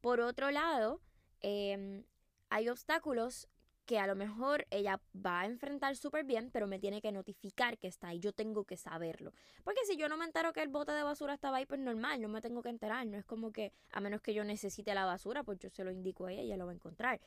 Por 0.00 0.20
otro 0.20 0.50
lado, 0.50 1.00
em, 1.40 2.04
hay 2.50 2.68
obstáculos 2.68 3.48
que 3.86 3.98
a 3.98 4.06
lo 4.06 4.14
mejor 4.14 4.66
ella 4.70 5.00
va 5.14 5.40
a 5.40 5.46
enfrentar 5.46 5.96
súper 5.96 6.24
bien, 6.24 6.50
pero 6.50 6.66
me 6.66 6.78
tiene 6.78 7.02
que 7.02 7.12
notificar 7.12 7.78
que 7.78 7.86
está 7.86 8.08
ahí. 8.08 8.18
Yo 8.18 8.32
tengo 8.32 8.64
que 8.64 8.76
saberlo. 8.76 9.32
Porque 9.62 9.84
si 9.84 9.96
yo 9.96 10.08
no 10.08 10.16
me 10.16 10.24
entero 10.24 10.52
que 10.52 10.62
el 10.62 10.68
bote 10.68 10.92
de 10.92 11.02
basura 11.02 11.34
estaba 11.34 11.58
ahí, 11.58 11.66
pues 11.66 11.80
normal, 11.80 12.20
no 12.22 12.28
me 12.28 12.40
tengo 12.40 12.62
que 12.62 12.70
enterar. 12.70 13.06
No 13.06 13.18
es 13.18 13.24
como 13.24 13.52
que, 13.52 13.72
a 13.90 14.00
menos 14.00 14.22
que 14.22 14.32
yo 14.32 14.44
necesite 14.44 14.94
la 14.94 15.04
basura, 15.04 15.42
pues 15.42 15.58
yo 15.58 15.68
se 15.68 15.84
lo 15.84 15.90
indico 15.90 16.26
a 16.26 16.32
ella 16.32 16.42
y 16.42 16.46
ella 16.46 16.56
lo 16.56 16.66
va 16.66 16.72
a 16.72 16.74
encontrar. 16.74 17.20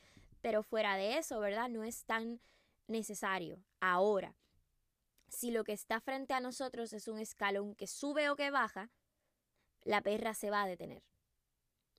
Pero 0.47 0.63
fuera 0.63 0.95
de 0.95 1.17
eso, 1.17 1.41
¿verdad? 1.41 1.67
No 1.67 1.83
es 1.83 2.05
tan 2.05 2.39
necesario. 2.87 3.61
Ahora, 3.81 4.37
si 5.27 5.51
lo 5.51 5.65
que 5.65 5.73
está 5.73 5.99
frente 5.99 6.33
a 6.33 6.39
nosotros 6.39 6.93
es 6.93 7.09
un 7.09 7.19
escalón 7.19 7.75
que 7.75 7.85
sube 7.85 8.29
o 8.29 8.37
que 8.37 8.49
baja, 8.49 8.89
la 9.83 10.01
perra 10.01 10.33
se 10.33 10.49
va 10.49 10.63
a 10.63 10.67
detener. 10.67 11.03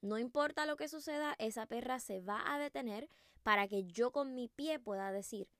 No 0.00 0.16
importa 0.16 0.64
lo 0.64 0.78
que 0.78 0.88
suceda, 0.88 1.34
esa 1.38 1.66
perra 1.66 2.00
se 2.00 2.22
va 2.22 2.42
a 2.50 2.58
detener 2.58 3.10
para 3.42 3.68
que 3.68 3.84
yo 3.84 4.12
con 4.12 4.34
mi 4.34 4.48
pie 4.48 4.78
pueda 4.78 5.12
decir, 5.12 5.50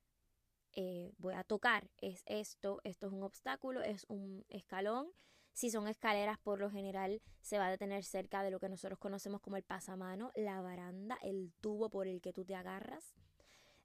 eh, 0.73 1.13
voy 1.19 1.35
a 1.35 1.45
tocar, 1.45 1.91
es 1.99 2.23
esto, 2.25 2.81
esto 2.85 3.09
es 3.09 3.13
un 3.13 3.23
obstáculo, 3.23 3.83
es 3.83 4.07
un 4.09 4.47
escalón. 4.49 5.13
Si 5.59 5.71
son 5.71 5.89
escaleras, 5.89 6.39
por 6.39 6.61
lo 6.61 6.71
general 6.71 7.21
se 7.41 7.59
va 7.59 7.67
a 7.67 7.71
detener 7.71 8.05
cerca 8.05 8.45
de 8.45 8.53
lo 8.53 8.61
que 8.61 8.69
nosotros 8.69 8.97
conocemos 8.97 9.41
como 9.41 9.57
el 9.57 9.65
pasamano, 9.65 10.31
la 10.37 10.61
baranda, 10.61 11.19
el 11.21 11.51
tubo 11.61 11.91
por 11.91 12.07
el 12.07 12.21
que 12.21 12.33
tú 12.33 12.45
te 12.45 12.55
agarras, 12.55 13.17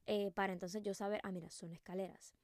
eh, 0.05 0.29
para 0.35 0.53
entonces 0.53 0.83
yo 0.83 0.93
saber, 0.93 1.19
ah, 1.23 1.31
mira, 1.31 1.49
son 1.49 1.73
escaleras 1.73 2.35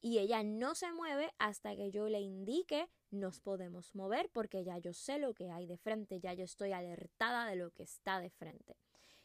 y 0.00 0.18
ella 0.18 0.44
no 0.44 0.76
se 0.76 0.92
mueve 0.92 1.34
hasta 1.38 1.74
que 1.74 1.90
yo 1.90 2.08
le 2.08 2.20
indique 2.20 2.88
nos 3.10 3.40
podemos 3.40 3.96
mover 3.96 4.30
porque 4.32 4.62
ya 4.62 4.78
yo 4.78 4.92
sé 4.92 5.18
lo 5.18 5.34
que 5.34 5.50
hay 5.50 5.66
de 5.66 5.76
frente, 5.76 6.20
ya 6.20 6.32
yo 6.34 6.44
estoy 6.44 6.70
alertada 6.70 7.46
de 7.46 7.56
lo 7.56 7.72
que 7.72 7.82
está 7.82 8.20
de 8.20 8.30
frente. 8.30 8.76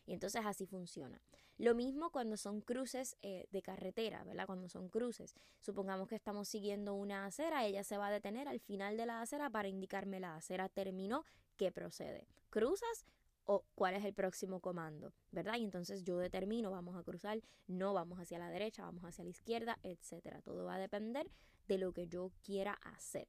Y 0.05 0.13
entonces 0.13 0.41
así 0.45 0.65
funciona. 0.65 1.21
Lo 1.57 1.75
mismo 1.75 2.09
cuando 2.11 2.35
son 2.35 2.61
cruces 2.61 3.15
eh, 3.21 3.47
de 3.51 3.61
carretera, 3.61 4.23
¿verdad? 4.23 4.45
Cuando 4.45 4.67
son 4.67 4.89
cruces. 4.89 5.35
Supongamos 5.61 6.07
que 6.07 6.15
estamos 6.15 6.47
siguiendo 6.47 6.93
una 6.93 7.25
acera, 7.25 7.65
ella 7.65 7.83
se 7.83 7.97
va 7.97 8.07
a 8.07 8.11
detener 8.11 8.47
al 8.47 8.59
final 8.59 8.97
de 8.97 9.05
la 9.05 9.21
acera 9.21 9.49
para 9.49 9.67
indicarme 9.67 10.19
la 10.19 10.35
acera 10.35 10.67
terminó, 10.69 11.25
que 11.55 11.71
procede. 11.71 12.27
Cruzas, 12.49 13.05
o 13.45 13.65
cuál 13.75 13.95
es 13.95 14.05
el 14.05 14.13
próximo 14.13 14.59
comando, 14.59 15.13
¿verdad? 15.31 15.57
Y 15.57 15.63
entonces 15.63 16.03
yo 16.03 16.17
determino, 16.17 16.71
vamos 16.71 16.95
a 16.95 17.03
cruzar, 17.03 17.41
no 17.67 17.93
vamos 17.93 18.19
hacia 18.19 18.39
la 18.39 18.49
derecha, 18.49 18.83
vamos 18.83 19.03
hacia 19.03 19.23
la 19.23 19.29
izquierda, 19.29 19.77
etcétera. 19.83 20.41
Todo 20.41 20.65
va 20.65 20.75
a 20.75 20.79
depender 20.79 21.29
de 21.67 21.77
lo 21.77 21.91
que 21.91 22.07
yo 22.07 22.31
quiera 22.41 22.73
hacer. 22.83 23.27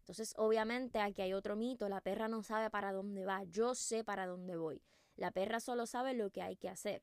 Entonces, 0.00 0.32
obviamente, 0.38 1.00
aquí 1.00 1.22
hay 1.22 1.34
otro 1.34 1.54
mito, 1.54 1.88
la 1.88 2.00
perra 2.00 2.28
no 2.28 2.42
sabe 2.42 2.70
para 2.70 2.92
dónde 2.92 3.26
va, 3.26 3.44
yo 3.44 3.74
sé 3.74 4.04
para 4.04 4.26
dónde 4.26 4.56
voy. 4.56 4.80
La 5.18 5.32
perra 5.32 5.58
solo 5.58 5.86
sabe 5.86 6.14
lo 6.14 6.30
que 6.30 6.42
hay 6.42 6.56
que 6.56 6.68
hacer, 6.68 7.02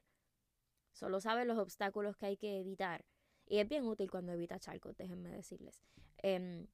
solo 0.94 1.20
sabe 1.20 1.44
los 1.44 1.58
obstáculos 1.58 2.16
que 2.16 2.28
hay 2.28 2.38
que 2.38 2.62
evitar. 2.62 3.04
Y 3.46 3.60
es 3.60 3.68
bien 3.68 3.86
útil 3.86 4.10
cuando 4.10 4.32
evita 4.32 4.58
charcos, 4.58 4.96
déjenme 4.96 5.30
decirles. 5.30 5.84
Em, 6.24 6.66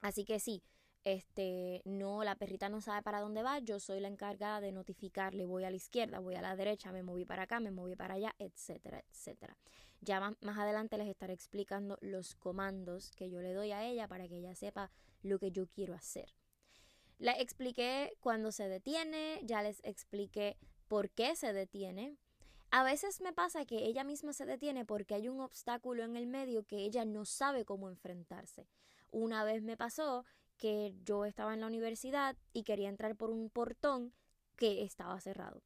así 0.00 0.24
que 0.24 0.40
sí, 0.40 0.64
este, 1.04 1.82
no, 1.84 2.24
la 2.24 2.34
perrita 2.34 2.70
no 2.70 2.80
sabe 2.80 3.02
para 3.02 3.20
dónde 3.20 3.42
va, 3.42 3.58
yo 3.58 3.78
soy 3.78 4.00
la 4.00 4.08
encargada 4.08 4.62
de 4.62 4.72
notificarle, 4.72 5.44
voy 5.44 5.64
a 5.64 5.70
la 5.70 5.76
izquierda, 5.76 6.18
voy 6.18 6.34
a 6.36 6.40
la 6.40 6.56
derecha, 6.56 6.92
me 6.92 7.02
moví 7.02 7.26
para 7.26 7.42
acá, 7.42 7.60
me 7.60 7.70
moví 7.70 7.94
para 7.94 8.14
allá, 8.14 8.34
etcétera, 8.38 9.04
etcétera. 9.10 9.58
Ya 10.00 10.18
más, 10.18 10.58
adelante 10.58 10.96
les 10.96 11.08
estaré 11.08 11.34
explicando 11.34 11.98
los 12.00 12.36
comandos 12.36 13.10
que 13.10 13.28
yo 13.28 13.42
le 13.42 13.52
doy 13.52 13.72
a 13.72 13.84
ella 13.86 14.08
para 14.08 14.26
que 14.28 14.38
ella 14.38 14.54
sepa 14.54 14.90
lo 15.22 15.38
que 15.38 15.50
yo 15.52 15.66
quiero 15.66 15.92
hacer. 15.92 16.34
Le 17.20 17.32
expliqué 17.32 18.16
cuando 18.20 18.50
se 18.50 18.66
detiene, 18.66 19.42
ya 19.44 19.62
les 19.62 19.84
expliqué 19.84 20.56
por 20.88 21.10
qué 21.10 21.36
se 21.36 21.52
detiene. 21.52 22.16
A 22.70 22.82
veces 22.82 23.20
me 23.20 23.34
pasa 23.34 23.66
que 23.66 23.84
ella 23.84 24.04
misma 24.04 24.32
se 24.32 24.46
detiene 24.46 24.86
porque 24.86 25.14
hay 25.14 25.28
un 25.28 25.40
obstáculo 25.40 26.02
en 26.02 26.16
el 26.16 26.26
medio 26.26 26.64
que 26.64 26.78
ella 26.78 27.04
no 27.04 27.26
sabe 27.26 27.66
cómo 27.66 27.90
enfrentarse. 27.90 28.66
Una 29.10 29.44
vez 29.44 29.62
me 29.62 29.76
pasó 29.76 30.24
que 30.56 30.94
yo 31.04 31.26
estaba 31.26 31.52
en 31.52 31.60
la 31.60 31.66
universidad 31.66 32.38
y 32.54 32.62
quería 32.62 32.88
entrar 32.88 33.14
por 33.16 33.28
un 33.28 33.50
portón 33.50 34.14
que 34.56 34.82
estaba 34.82 35.20
cerrado. 35.20 35.62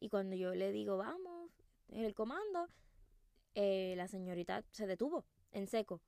Y 0.00 0.08
cuando 0.08 0.34
yo 0.34 0.52
le 0.52 0.72
digo, 0.72 0.96
vamos, 0.96 1.52
el 1.90 2.12
comando, 2.12 2.66
eh, 3.54 3.94
la 3.96 4.08
señorita 4.08 4.64
se 4.72 4.88
detuvo 4.88 5.26
en 5.52 5.68
seco. 5.68 6.00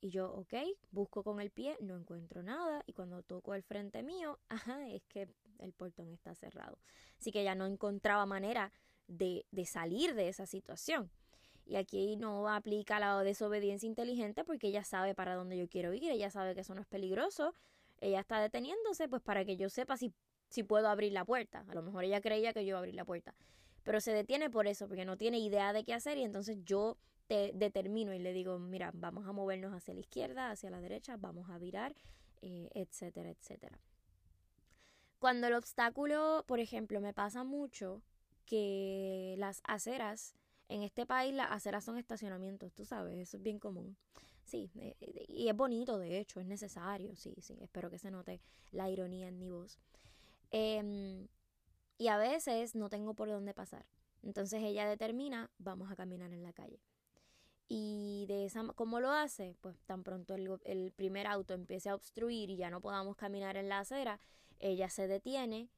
Y 0.00 0.10
yo, 0.10 0.32
ok, 0.32 0.54
busco 0.90 1.22
con 1.22 1.40
el 1.40 1.50
pie, 1.50 1.76
no 1.80 1.96
encuentro 1.96 2.42
nada. 2.42 2.82
Y 2.86 2.92
cuando 2.94 3.22
toco 3.22 3.54
el 3.54 3.62
frente 3.62 4.02
mío, 4.02 4.38
ajá, 4.48 4.88
es 4.88 5.02
que 5.04 5.28
el 5.58 5.72
portón 5.72 6.10
está 6.12 6.34
cerrado. 6.34 6.78
Así 7.18 7.32
que 7.32 7.44
ya 7.44 7.54
no 7.54 7.66
encontraba 7.66 8.24
manera 8.26 8.72
de, 9.06 9.44
de 9.50 9.66
salir 9.66 10.14
de 10.14 10.28
esa 10.28 10.46
situación. 10.46 11.10
Y 11.66 11.76
aquí 11.76 12.16
no 12.16 12.48
aplica 12.48 12.98
la 12.98 13.22
desobediencia 13.22 13.86
inteligente 13.86 14.44
porque 14.44 14.68
ella 14.68 14.82
sabe 14.82 15.14
para 15.14 15.34
dónde 15.34 15.56
yo 15.56 15.68
quiero 15.68 15.92
ir, 15.92 16.10
ella 16.10 16.30
sabe 16.30 16.54
que 16.54 16.62
eso 16.62 16.74
no 16.74 16.80
es 16.80 16.86
peligroso. 16.86 17.54
Ella 18.00 18.20
está 18.20 18.40
deteniéndose 18.40 19.08
pues 19.08 19.22
para 19.22 19.44
que 19.44 19.56
yo 19.56 19.68
sepa 19.68 19.96
si, 19.96 20.12
si 20.48 20.62
puedo 20.62 20.88
abrir 20.88 21.12
la 21.12 21.24
puerta. 21.24 21.64
A 21.68 21.74
lo 21.74 21.82
mejor 21.82 22.04
ella 22.04 22.20
creía 22.20 22.52
que 22.52 22.64
yo 22.64 22.70
iba 22.70 22.78
a 22.78 22.80
abrir 22.80 22.94
la 22.94 23.04
puerta. 23.04 23.34
Pero 23.82 24.00
se 24.00 24.12
detiene 24.12 24.50
por 24.50 24.66
eso, 24.66 24.88
porque 24.88 25.04
no 25.04 25.16
tiene 25.16 25.38
idea 25.38 25.72
de 25.72 25.84
qué 25.84 25.94
hacer 25.94 26.18
y 26.18 26.22
entonces 26.22 26.58
yo 26.64 26.96
te 27.30 27.52
determino 27.54 28.12
y 28.12 28.18
le 28.18 28.32
digo, 28.32 28.58
mira, 28.58 28.90
vamos 28.92 29.24
a 29.28 29.30
movernos 29.30 29.72
hacia 29.72 29.94
la 29.94 30.00
izquierda, 30.00 30.50
hacia 30.50 30.68
la 30.68 30.80
derecha, 30.80 31.16
vamos 31.16 31.48
a 31.48 31.58
virar, 31.58 31.94
eh, 32.42 32.68
etcétera, 32.74 33.30
etcétera. 33.30 33.78
Cuando 35.20 35.46
el 35.46 35.54
obstáculo, 35.54 36.42
por 36.48 36.58
ejemplo, 36.58 37.00
me 37.00 37.14
pasa 37.14 37.44
mucho 37.44 38.02
que 38.46 39.36
las 39.38 39.60
aceras 39.62 40.34
en 40.68 40.82
este 40.82 41.06
país 41.06 41.32
las 41.32 41.52
aceras 41.52 41.84
son 41.84 41.98
estacionamientos, 41.98 42.74
tú 42.74 42.84
sabes, 42.84 43.16
eso 43.16 43.36
es 43.36 43.42
bien 43.44 43.60
común. 43.60 43.96
Sí, 44.44 44.72
eh, 44.74 44.96
eh, 45.00 45.24
y 45.28 45.48
es 45.48 45.56
bonito, 45.56 45.98
de 45.98 46.18
hecho, 46.18 46.40
es 46.40 46.46
necesario, 46.46 47.14
sí, 47.14 47.36
sí, 47.40 47.56
espero 47.60 47.90
que 47.90 48.00
se 48.00 48.10
note 48.10 48.40
la 48.72 48.90
ironía 48.90 49.28
en 49.28 49.38
mi 49.38 49.50
voz. 49.50 49.78
Em, 50.50 51.28
y 51.96 52.08
a 52.08 52.16
veces 52.16 52.74
no 52.74 52.88
tengo 52.88 53.14
por 53.14 53.28
dónde 53.28 53.54
pasar. 53.54 53.86
Entonces 54.24 54.64
ella 54.64 54.88
determina, 54.88 55.48
vamos 55.58 55.92
a 55.92 55.94
caminar 55.94 56.32
en 56.32 56.42
la 56.42 56.52
calle. 56.52 56.80
Y 57.72 58.26
de 58.26 58.46
esa, 58.46 58.64
¿cómo 58.74 58.98
lo 58.98 59.12
hace? 59.12 59.54
Pues 59.60 59.76
tan 59.86 60.02
pronto 60.02 60.34
el, 60.34 60.50
el 60.64 60.90
primer 60.90 61.28
auto 61.28 61.54
empiece 61.54 61.88
a 61.88 61.94
obstruir 61.94 62.50
y 62.50 62.56
ya 62.56 62.68
no 62.68 62.80
podamos 62.80 63.14
caminar 63.14 63.56
en 63.56 63.68
la 63.68 63.78
acera, 63.78 64.18
ella 64.58 64.90
se 64.90 65.06
detiene 65.06 65.68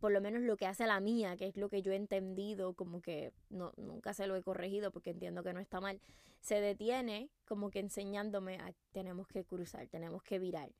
por 0.00 0.10
lo 0.10 0.20
menos 0.20 0.42
lo 0.42 0.56
que 0.56 0.66
hace 0.66 0.88
la 0.88 0.98
mía, 0.98 1.36
que 1.36 1.46
es 1.46 1.56
lo 1.56 1.68
que 1.68 1.82
yo 1.82 1.92
he 1.92 1.96
entendido, 1.96 2.74
como 2.74 3.00
que 3.00 3.32
no, 3.48 3.72
nunca 3.76 4.12
se 4.12 4.26
lo 4.26 4.34
he 4.34 4.42
corregido 4.42 4.90
porque 4.90 5.10
entiendo 5.10 5.44
que 5.44 5.52
no 5.52 5.60
está 5.60 5.80
mal, 5.80 6.00
se 6.40 6.60
detiene 6.60 7.30
como 7.46 7.70
que 7.70 7.78
enseñándome 7.78 8.56
a 8.56 8.72
tenemos 8.90 9.28
que 9.28 9.44
cruzar, 9.44 9.86
tenemos 9.86 10.24
que 10.24 10.40
virar. 10.40 10.72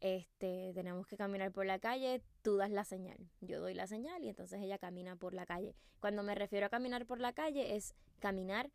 Este, 0.00 0.72
tenemos 0.74 1.06
que 1.06 1.16
caminar 1.16 1.52
por 1.52 1.64
la 1.64 1.78
calle, 1.78 2.20
tú 2.42 2.56
das 2.56 2.70
la 2.70 2.84
señal, 2.84 3.16
yo 3.40 3.60
doy 3.60 3.72
la 3.72 3.86
señal 3.86 4.22
y 4.24 4.28
entonces 4.28 4.60
ella 4.60 4.76
camina 4.76 5.16
por 5.16 5.32
la 5.32 5.46
calle. 5.46 5.74
Cuando 6.00 6.22
me 6.22 6.34
refiero 6.34 6.66
a 6.66 6.68
caminar 6.68 7.06
por 7.06 7.18
la 7.18 7.32
calle 7.32 7.76
es 7.76 7.94
caminar 8.18 8.70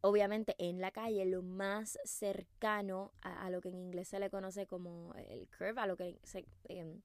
obviamente 0.00 0.54
en 0.58 0.80
la 0.80 0.90
calle 0.90 1.24
lo 1.24 1.42
más 1.42 1.98
cercano 2.04 3.12
a, 3.20 3.50
lo 3.50 3.60
que 3.60 3.68
en 3.68 3.76
inglés 3.76 4.08
se 4.08 4.20
le 4.20 4.30
conoce 4.30 4.66
como 4.66 5.14
el 5.14 5.48
curve, 5.48 5.80
a 5.80 5.86
lo 5.86 5.96
que 5.96 6.18
se, 6.22 6.46
em, 6.64 7.00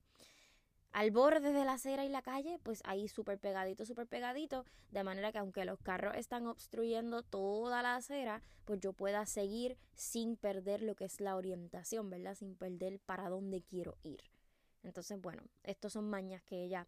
al 0.94 1.10
borde 1.10 1.52
de 1.52 1.66
la 1.66 1.74
acera 1.74 2.06
y 2.06 2.10
la 2.10 2.22
calle, 2.22 2.60
pues 2.62 2.82
ahí 2.86 3.08
súper 3.08 3.40
pegadito, 3.40 3.84
súper 3.86 4.08
pegadito, 4.08 4.64
de 4.92 5.04
manera 5.04 5.32
que 5.32 5.40
aunque 5.40 5.66
los 5.66 5.80
carros 5.80 6.16
están 6.16 6.46
obstruyendo 6.46 7.24
toda 7.24 7.82
la 7.82 7.96
acera, 7.96 8.44
pues 8.64 8.80
yo 8.80 8.94
pueda 8.94 9.26
seguir 9.26 9.76
sin 9.96 10.38
perder 10.38 10.84
lo 10.84 10.96
que 10.96 11.06
es 11.06 11.20
la 11.20 11.36
orientación, 11.36 12.12
¿verdad? 12.12 12.36
Sin 12.36 12.56
perder 12.56 13.00
para 13.00 13.28
dónde 13.30 13.64
quiero 13.64 13.98
ir. 14.04 14.22
Entonces, 14.84 15.20
bueno, 15.20 15.42
estos 15.64 15.94
son 15.94 16.10
mañas 16.10 16.44
que 16.44 16.64
ella 16.64 16.88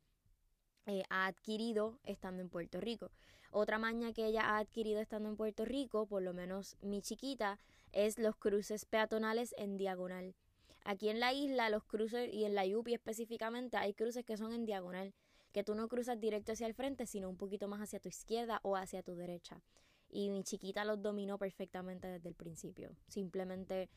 eh, 0.85 1.03
ha 1.09 1.25
adquirido 1.25 1.99
estando 2.03 2.43
en 2.43 2.49
Puerto 2.49 2.79
Rico. 2.79 3.09
Otra 3.57 3.79
maña 3.79 4.11
que 4.11 4.25
ella 4.25 4.41
ha 4.41 4.57
adquirido 4.57 4.99
estando 4.99 5.29
en 5.29 5.37
Puerto 5.37 5.63
Rico, 5.63 6.07
por 6.07 6.21
lo 6.21 6.33
menos 6.33 6.75
mi 6.81 7.01
chiquita, 7.01 7.57
es 7.93 8.19
los 8.19 8.35
cruces 8.35 8.83
peatonales 8.83 9.55
en 9.57 9.77
diagonal. 9.77 10.35
Aquí 10.83 11.07
en 11.07 11.21
la 11.21 11.31
isla, 11.31 11.69
los 11.69 11.85
cruces 11.85 12.33
y 12.33 12.43
en 12.43 12.53
la 12.53 12.65
Yupi 12.65 12.93
específicamente, 12.93 13.77
hay 13.77 13.93
cruces 13.93 14.25
que 14.25 14.35
son 14.35 14.51
en 14.51 14.65
diagonal, 14.65 15.13
que 15.53 15.63
tú 15.63 15.73
no 15.73 15.87
cruzas 15.87 16.19
directo 16.19 16.51
hacia 16.51 16.67
el 16.67 16.73
frente, 16.73 17.07
sino 17.07 17.29
un 17.29 17.37
poquito 17.37 17.69
más 17.69 17.79
hacia 17.79 18.01
tu 18.01 18.09
izquierda 18.09 18.59
o 18.61 18.75
hacia 18.75 19.03
tu 19.03 19.15
derecha. 19.15 19.61
Y 20.09 20.31
mi 20.31 20.43
chiquita 20.43 20.83
los 20.83 21.01
dominó 21.01 21.37
perfectamente 21.37 22.09
desde 22.09 22.27
el 22.27 22.35
principio. 22.35 22.97
Simplemente 23.07 23.89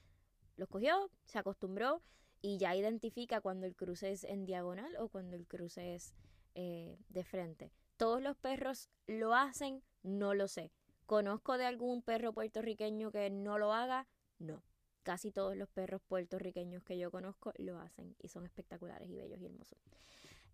los 0.54 0.68
cogió, 0.68 1.10
se 1.24 1.40
acostumbró 1.40 2.00
y 2.40 2.58
ya 2.58 2.76
identifica 2.76 3.40
cuando 3.40 3.66
el 3.66 3.74
cruce 3.74 4.12
es 4.12 4.22
en 4.22 4.46
diagonal 4.46 4.94
o 5.00 5.08
cuando 5.08 5.34
el 5.34 5.48
cruce 5.48 5.96
es 5.96 6.14
eh, 6.54 6.96
de 7.08 7.24
frente. 7.24 7.72
¿Todos 7.98 8.22
los 8.22 8.36
perros 8.36 8.88
lo 9.08 9.34
hacen? 9.34 9.82
No 10.04 10.32
lo 10.32 10.46
sé. 10.46 10.70
¿Conozco 11.04 11.58
de 11.58 11.66
algún 11.66 12.00
perro 12.00 12.32
puertorriqueño 12.32 13.10
que 13.10 13.28
no 13.28 13.58
lo 13.58 13.72
haga? 13.72 14.06
No. 14.38 14.62
Casi 15.02 15.32
todos 15.32 15.56
los 15.56 15.68
perros 15.68 16.00
puertorriqueños 16.06 16.84
que 16.84 16.96
yo 16.96 17.10
conozco 17.10 17.52
lo 17.56 17.80
hacen 17.80 18.14
y 18.20 18.28
son 18.28 18.46
espectaculares 18.46 19.10
y 19.10 19.16
bellos 19.16 19.40
y 19.40 19.46
hermosos. 19.46 19.78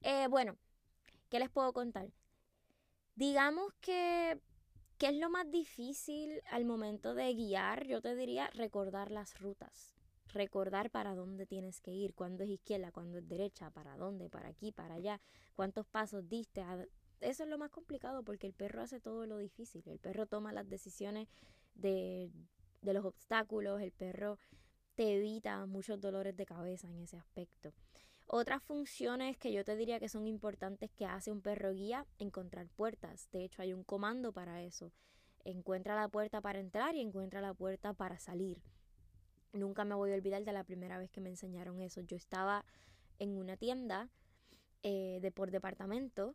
Eh, 0.00 0.26
bueno, 0.28 0.56
¿qué 1.28 1.38
les 1.38 1.50
puedo 1.50 1.70
contar? 1.74 2.10
Digamos 3.14 3.74
que, 3.82 4.40
¿qué 4.96 5.08
es 5.08 5.16
lo 5.16 5.28
más 5.28 5.50
difícil 5.50 6.40
al 6.50 6.64
momento 6.64 7.14
de 7.14 7.34
guiar? 7.34 7.86
Yo 7.86 8.00
te 8.00 8.14
diría 8.14 8.48
recordar 8.54 9.10
las 9.10 9.38
rutas 9.38 9.94
recordar 10.34 10.90
para 10.90 11.14
dónde 11.14 11.46
tienes 11.46 11.80
que 11.80 11.92
ir, 11.92 12.12
cuándo 12.12 12.42
es 12.42 12.50
izquierda, 12.50 12.90
cuándo 12.90 13.18
es 13.18 13.28
derecha, 13.28 13.70
para 13.70 13.96
dónde, 13.96 14.28
para 14.28 14.48
aquí, 14.48 14.72
para 14.72 14.94
allá, 14.94 15.20
cuántos 15.54 15.86
pasos 15.86 16.28
diste. 16.28 16.64
Eso 17.24 17.44
es 17.44 17.48
lo 17.48 17.56
más 17.56 17.70
complicado 17.70 18.22
porque 18.22 18.46
el 18.46 18.52
perro 18.52 18.82
hace 18.82 19.00
todo 19.00 19.26
lo 19.26 19.38
difícil. 19.38 19.82
El 19.86 19.98
perro 19.98 20.26
toma 20.26 20.52
las 20.52 20.68
decisiones 20.68 21.28
de, 21.74 22.30
de 22.82 22.92
los 22.92 23.04
obstáculos, 23.04 23.80
el 23.80 23.92
perro 23.92 24.38
te 24.94 25.14
evita 25.16 25.64
muchos 25.64 26.00
dolores 26.00 26.36
de 26.36 26.44
cabeza 26.44 26.86
en 26.88 27.00
ese 27.00 27.16
aspecto. 27.16 27.72
Otras 28.26 28.62
funciones 28.62 29.38
que 29.38 29.52
yo 29.52 29.64
te 29.64 29.74
diría 29.74 29.98
que 29.98 30.08
son 30.10 30.26
importantes 30.26 30.90
que 30.90 31.06
hace 31.06 31.32
un 31.32 31.40
perro 31.40 31.72
guía, 31.72 32.06
encontrar 32.18 32.68
puertas. 32.68 33.28
De 33.32 33.42
hecho, 33.42 33.62
hay 33.62 33.72
un 33.72 33.84
comando 33.84 34.32
para 34.32 34.62
eso. 34.62 34.92
Encuentra 35.44 35.94
la 35.94 36.08
puerta 36.08 36.42
para 36.42 36.60
entrar 36.60 36.94
y 36.94 37.00
encuentra 37.00 37.40
la 37.40 37.54
puerta 37.54 37.94
para 37.94 38.18
salir. 38.18 38.62
Nunca 39.52 39.84
me 39.84 39.94
voy 39.94 40.12
a 40.12 40.14
olvidar 40.14 40.44
de 40.44 40.52
la 40.52 40.64
primera 40.64 40.98
vez 40.98 41.10
que 41.10 41.20
me 41.22 41.30
enseñaron 41.30 41.80
eso. 41.80 42.02
Yo 42.02 42.16
estaba 42.16 42.64
en 43.18 43.36
una 43.38 43.56
tienda 43.56 44.10
eh, 44.82 45.20
de 45.22 45.30
por 45.30 45.50
departamento. 45.50 46.34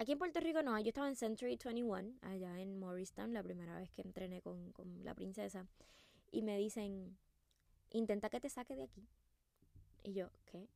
Aquí 0.00 0.12
en 0.12 0.18
Puerto 0.18 0.40
Rico 0.40 0.62
no, 0.62 0.80
yo 0.80 0.88
estaba 0.88 1.10
en 1.10 1.14
Century 1.14 1.58
21, 1.62 2.14
allá 2.22 2.58
en 2.58 2.78
Morristown, 2.78 3.34
la 3.34 3.42
primera 3.42 3.76
vez 3.76 3.90
que 3.90 4.00
entrené 4.00 4.40
con, 4.40 4.72
con 4.72 5.04
la 5.04 5.14
princesa. 5.14 5.68
Y 6.32 6.40
me 6.40 6.56
dicen, 6.56 7.18
intenta 7.90 8.30
que 8.30 8.40
te 8.40 8.48
saque 8.48 8.76
de 8.76 8.84
aquí. 8.84 9.06
Y 10.02 10.14
yo, 10.14 10.30
¿qué? 10.46 10.70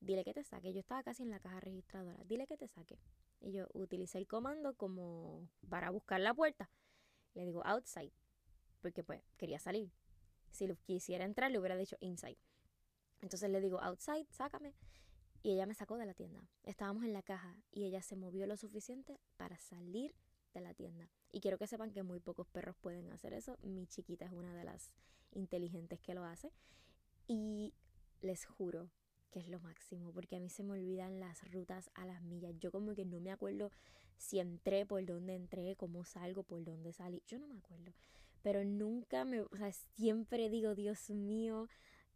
Dile 0.00 0.24
que 0.24 0.34
te 0.34 0.44
saque. 0.44 0.74
Yo 0.74 0.80
estaba 0.80 1.02
casi 1.02 1.22
en 1.22 1.30
la 1.30 1.40
caja 1.40 1.58
registradora. 1.60 2.22
Dile 2.24 2.46
que 2.46 2.58
te 2.58 2.68
saque. 2.68 2.98
Y 3.40 3.52
yo 3.52 3.66
utilicé 3.72 4.18
el 4.18 4.26
comando 4.26 4.74
como 4.74 5.48
para 5.70 5.88
buscar 5.88 6.20
la 6.20 6.34
puerta. 6.34 6.68
Le 7.32 7.46
digo 7.46 7.62
outside, 7.64 8.12
porque 8.82 9.02
pues 9.02 9.22
quería 9.38 9.58
salir. 9.58 9.90
Si 10.50 10.66
lo 10.66 10.76
quisiera 10.76 11.24
entrar, 11.24 11.50
le 11.50 11.58
hubiera 11.58 11.76
dicho 11.76 11.96
inside. 12.00 12.36
Entonces 13.22 13.48
le 13.48 13.62
digo, 13.62 13.80
outside, 13.80 14.26
sácame. 14.28 14.74
Y 15.42 15.52
ella 15.52 15.66
me 15.66 15.74
sacó 15.74 15.96
de 15.96 16.06
la 16.06 16.14
tienda. 16.14 16.42
Estábamos 16.64 17.04
en 17.04 17.12
la 17.12 17.22
caja 17.22 17.56
y 17.70 17.84
ella 17.84 18.02
se 18.02 18.16
movió 18.16 18.46
lo 18.46 18.56
suficiente 18.56 19.20
para 19.36 19.58
salir 19.58 20.14
de 20.54 20.60
la 20.60 20.74
tienda. 20.74 21.08
Y 21.30 21.40
quiero 21.40 21.58
que 21.58 21.66
sepan 21.66 21.92
que 21.92 22.02
muy 22.02 22.20
pocos 22.20 22.48
perros 22.48 22.76
pueden 22.76 23.10
hacer 23.12 23.32
eso. 23.32 23.58
Mi 23.62 23.86
chiquita 23.86 24.24
es 24.24 24.32
una 24.32 24.54
de 24.54 24.64
las 24.64 24.92
inteligentes 25.32 26.00
que 26.00 26.14
lo 26.14 26.24
hace. 26.24 26.52
Y 27.26 27.74
les 28.20 28.46
juro 28.46 28.90
que 29.30 29.38
es 29.40 29.48
lo 29.48 29.60
máximo, 29.60 30.12
porque 30.12 30.36
a 30.36 30.40
mí 30.40 30.48
se 30.48 30.62
me 30.62 30.72
olvidan 30.72 31.20
las 31.20 31.50
rutas 31.52 31.90
a 31.94 32.06
las 32.06 32.22
millas. 32.22 32.54
Yo 32.58 32.72
como 32.72 32.94
que 32.94 33.04
no 33.04 33.20
me 33.20 33.30
acuerdo 33.30 33.70
si 34.16 34.40
entré, 34.40 34.86
por 34.86 35.04
dónde 35.04 35.34
entré, 35.34 35.76
cómo 35.76 36.04
salgo, 36.04 36.42
por 36.42 36.64
dónde 36.64 36.92
salí. 36.92 37.22
Yo 37.26 37.38
no 37.38 37.46
me 37.46 37.58
acuerdo 37.58 37.92
pero 38.42 38.64
nunca 38.64 39.24
me, 39.24 39.40
o 39.42 39.56
sea, 39.56 39.72
siempre 39.72 40.48
digo, 40.48 40.74
Dios 40.74 41.10
mío, 41.10 41.68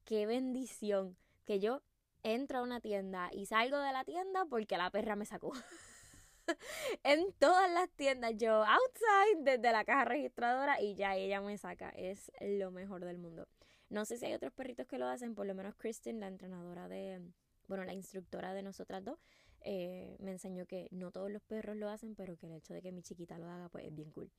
qué 0.05 0.26
bendición 0.26 1.17
que 1.45 1.61
yo 1.61 1.83
entro 2.23 2.59
a 2.59 2.62
una 2.62 2.81
tienda 2.81 3.31
y 3.33 3.47
salgo 3.47 3.79
de 3.79 3.93
la 3.93 4.05
tienda 4.05 4.45
porque 4.47 4.76
la 4.76 4.91
perra 4.91 5.17
me 5.17 5.26
sacó. 5.26 5.52
en 7.05 7.33
todas 7.35 7.71
las 7.73 7.91
tiendas, 7.91 8.33
yo 8.37 8.64
outside 8.64 9.43
desde 9.43 9.73
la 9.73 9.85
caja 9.85 10.04
registradora 10.04 10.80
y 10.80 10.95
ya 10.95 11.17
ella 11.17 11.41
me 11.41 11.56
saca. 11.58 11.91
Es 11.91 12.30
lo 12.41 12.71
mejor 12.71 13.04
del 13.04 13.19
mundo. 13.19 13.49
No 13.89 14.04
sé 14.04 14.17
si 14.17 14.26
hay 14.26 14.35
otros 14.35 14.52
perritos 14.52 14.87
que 14.87 14.99
lo 14.99 15.06
hacen, 15.06 15.35
por 15.35 15.47
lo 15.47 15.54
menos 15.54 15.75
Kristen, 15.75 16.21
la 16.21 16.28
entrenadora 16.28 16.89
de, 16.89 17.21
bueno, 17.69 17.85
la 17.85 17.93
instructora 17.93 18.54
de 18.54 18.63
nosotras 18.63 19.04
dos, 19.04 19.19
eh, 19.61 20.17
me 20.19 20.32
enseñó 20.32 20.67
que 20.67 20.89
no 20.91 21.13
todos 21.13 21.30
los 21.30 21.43
perros 21.43 21.76
lo 21.76 21.91
hacen, 21.91 22.15
pero 22.15 22.37
que 22.37 22.47
el 22.47 22.52
hecho 22.52 22.73
de 22.73 22.82
que 22.82 22.91
mi 22.91 23.02
chiquita 23.02 23.39
lo 23.39 23.50
haga, 23.50 23.69
pues 23.69 23.85
es 23.85 23.95
bien 23.95 24.11
cool. 24.11 24.30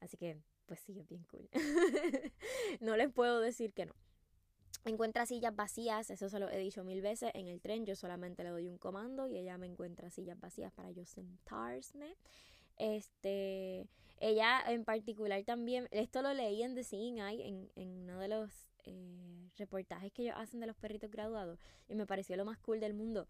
Así 0.00 0.16
que 0.16 0.38
pues 0.70 0.78
sí, 0.78 1.00
es 1.00 1.08
bien 1.08 1.24
cool. 1.24 1.48
no 2.80 2.96
les 2.96 3.10
puedo 3.10 3.40
decir 3.40 3.72
que 3.72 3.86
no. 3.86 3.94
Encuentra 4.84 5.26
sillas 5.26 5.54
vacías, 5.54 6.10
eso 6.10 6.28
se 6.28 6.38
lo 6.38 6.48
he 6.48 6.58
dicho 6.58 6.84
mil 6.84 7.02
veces. 7.02 7.30
En 7.34 7.46
el 7.48 7.60
tren 7.60 7.84
yo 7.84 7.94
solamente 7.94 8.42
le 8.42 8.50
doy 8.50 8.66
un 8.66 8.78
comando 8.78 9.26
y 9.26 9.36
ella 9.36 9.58
me 9.58 9.66
encuentra 9.66 10.10
sillas 10.10 10.40
vacías 10.40 10.72
para 10.72 10.90
yo 10.90 11.04
sentarme. 11.04 12.16
Este, 12.78 13.86
ella 14.20 14.62
en 14.66 14.84
particular 14.84 15.42
también, 15.44 15.86
esto 15.90 16.22
lo 16.22 16.32
leí 16.32 16.62
en 16.62 16.74
The 16.74 16.84
Seeing 16.84 17.18
Eye, 17.18 17.46
en, 17.46 17.70
en 17.76 18.04
uno 18.04 18.18
de 18.18 18.28
los 18.28 18.50
eh, 18.84 19.50
reportajes 19.56 20.12
que 20.12 20.22
ellos 20.22 20.36
hacen 20.38 20.60
de 20.60 20.66
los 20.66 20.76
perritos 20.76 21.10
graduados 21.10 21.58
y 21.88 21.94
me 21.94 22.06
pareció 22.06 22.36
lo 22.36 22.44
más 22.46 22.58
cool 22.58 22.80
del 22.80 22.94
mundo. 22.94 23.28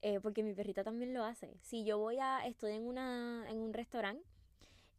Eh, 0.00 0.20
porque 0.20 0.44
mi 0.44 0.54
perrita 0.54 0.84
también 0.84 1.12
lo 1.12 1.24
hace. 1.24 1.56
Si 1.60 1.84
yo 1.84 1.98
voy 1.98 2.18
a, 2.18 2.46
estoy 2.46 2.72
en, 2.72 2.86
una, 2.86 3.44
en 3.48 3.58
un 3.58 3.72
restaurante 3.72 4.24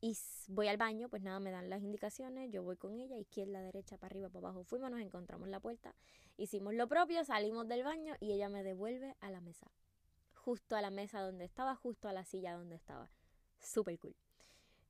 y 0.02 0.18
voy 0.48 0.68
al 0.68 0.78
baño, 0.78 1.10
pues 1.10 1.22
nada, 1.22 1.40
me 1.40 1.52
dan 1.52 1.70
las 1.70 1.82
indicaciones, 1.82 2.52
yo 2.52 2.64
voy 2.64 2.78
con 2.78 2.96
ella, 2.96 3.18
izquierda, 3.18 3.62
derecha, 3.62 3.98
para 3.98 4.12
arriba, 4.12 4.30
para 4.30 4.48
abajo, 4.48 4.64
fuimos, 4.64 4.90
nos 4.90 5.02
encontramos 5.02 5.48
la 5.50 5.60
puerta, 5.60 5.94
hicimos 6.38 6.74
lo 6.74 6.88
propio, 6.88 7.24
salimos 7.26 7.68
del 7.68 7.84
baño 7.84 8.16
y 8.20 8.32
ella 8.32 8.50
me 8.50 8.64
devuelve 8.64 9.16
a 9.20 9.30
la 9.30 9.42
mesa, 9.42 9.68
justo 10.34 10.76
a 10.76 10.82
la 10.82 10.90
mesa 10.90 11.20
donde 11.22 11.46
estaba, 11.46 11.76
justo 11.76 12.08
a 12.08 12.14
la 12.14 12.24
silla 12.24 12.54
donde 12.54 12.76
estaba. 12.76 13.10
Súper 13.60 14.00
cool. 14.00 14.16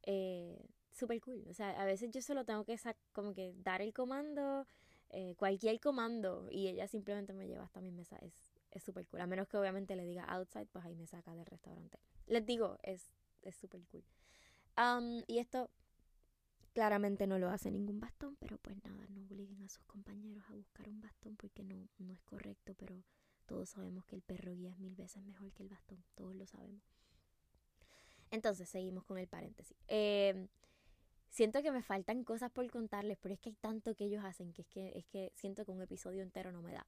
Eh, 0.03 0.63
Súper 0.91 1.21
cool. 1.21 1.45
O 1.49 1.53
sea, 1.53 1.69
a 1.79 1.85
veces 1.85 2.11
yo 2.11 2.21
solo 2.21 2.43
tengo 2.45 2.65
que 2.65 2.77
como 3.13 3.33
que 3.33 3.53
dar 3.57 3.81
el 3.81 3.93
comando, 3.93 4.67
eh, 5.11 5.33
cualquier 5.37 5.79
comando, 5.79 6.47
y 6.51 6.67
ella 6.67 6.87
simplemente 6.87 7.33
me 7.33 7.47
lleva 7.47 7.63
hasta 7.63 7.79
mi 7.79 7.91
mesa. 7.91 8.17
Es 8.71 8.83
súper 8.83 9.07
cool. 9.07 9.21
A 9.21 9.27
menos 9.27 9.47
que 9.47 9.57
obviamente 9.57 9.95
le 9.95 10.03
diga 10.05 10.25
outside, 10.25 10.67
pues 10.67 10.83
ahí 10.85 10.95
me 10.95 11.07
saca 11.07 11.33
del 11.33 11.45
restaurante. 11.45 11.99
Les 12.27 12.45
digo, 12.45 12.77
es 12.83 13.09
súper 13.55 13.81
cool 13.91 14.03
y 15.27 15.39
esto 15.39 15.69
claramente 16.73 17.27
no 17.27 17.37
lo 17.39 17.49
hace 17.49 17.71
ningún 17.71 17.99
bastón, 17.99 18.37
pero 18.39 18.57
pues 18.57 18.77
nada, 18.83 19.05
no 19.09 19.23
obliguen 19.23 19.61
a 19.63 19.69
sus 19.69 19.83
compañeros 19.85 20.43
a 20.49 20.53
buscar 20.53 20.87
un 20.87 21.01
bastón 21.01 21.35
porque 21.35 21.63
no, 21.63 21.89
no 21.97 22.13
es 22.13 22.21
correcto, 22.21 22.73
pero 22.75 23.03
todos 23.45 23.69
sabemos 23.69 24.05
que 24.05 24.15
el 24.15 24.21
perro 24.21 24.53
guía 24.53 24.71
es 24.71 24.77
mil 24.77 24.95
veces 24.95 25.23
mejor 25.23 25.51
que 25.53 25.63
el 25.63 25.69
bastón, 25.69 26.03
todos 26.15 26.35
lo 26.35 26.45
sabemos. 26.45 26.83
Entonces, 28.31 28.69
seguimos 28.69 29.03
con 29.05 29.17
el 29.17 29.27
paréntesis. 29.27 29.75
Em, 29.87 30.47
siento 31.29 31.61
que 31.61 31.71
me 31.71 31.81
faltan 31.81 32.23
cosas 32.23 32.51
por 32.51 32.69
contarles, 32.69 33.17
pero 33.19 33.33
es 33.33 33.39
que 33.39 33.49
hay 33.49 33.55
tanto 33.55 33.95
que 33.95 34.05
ellos 34.05 34.23
hacen 34.23 34.53
que 34.53 34.61
es 34.61 34.67
que, 34.67 34.91
es 34.95 35.05
que 35.07 35.31
siento 35.35 35.65
que 35.65 35.71
un 35.71 35.81
episodio 35.81 36.21
entero 36.21 36.51
no 36.51 36.61
me 36.61 36.73
da. 36.73 36.85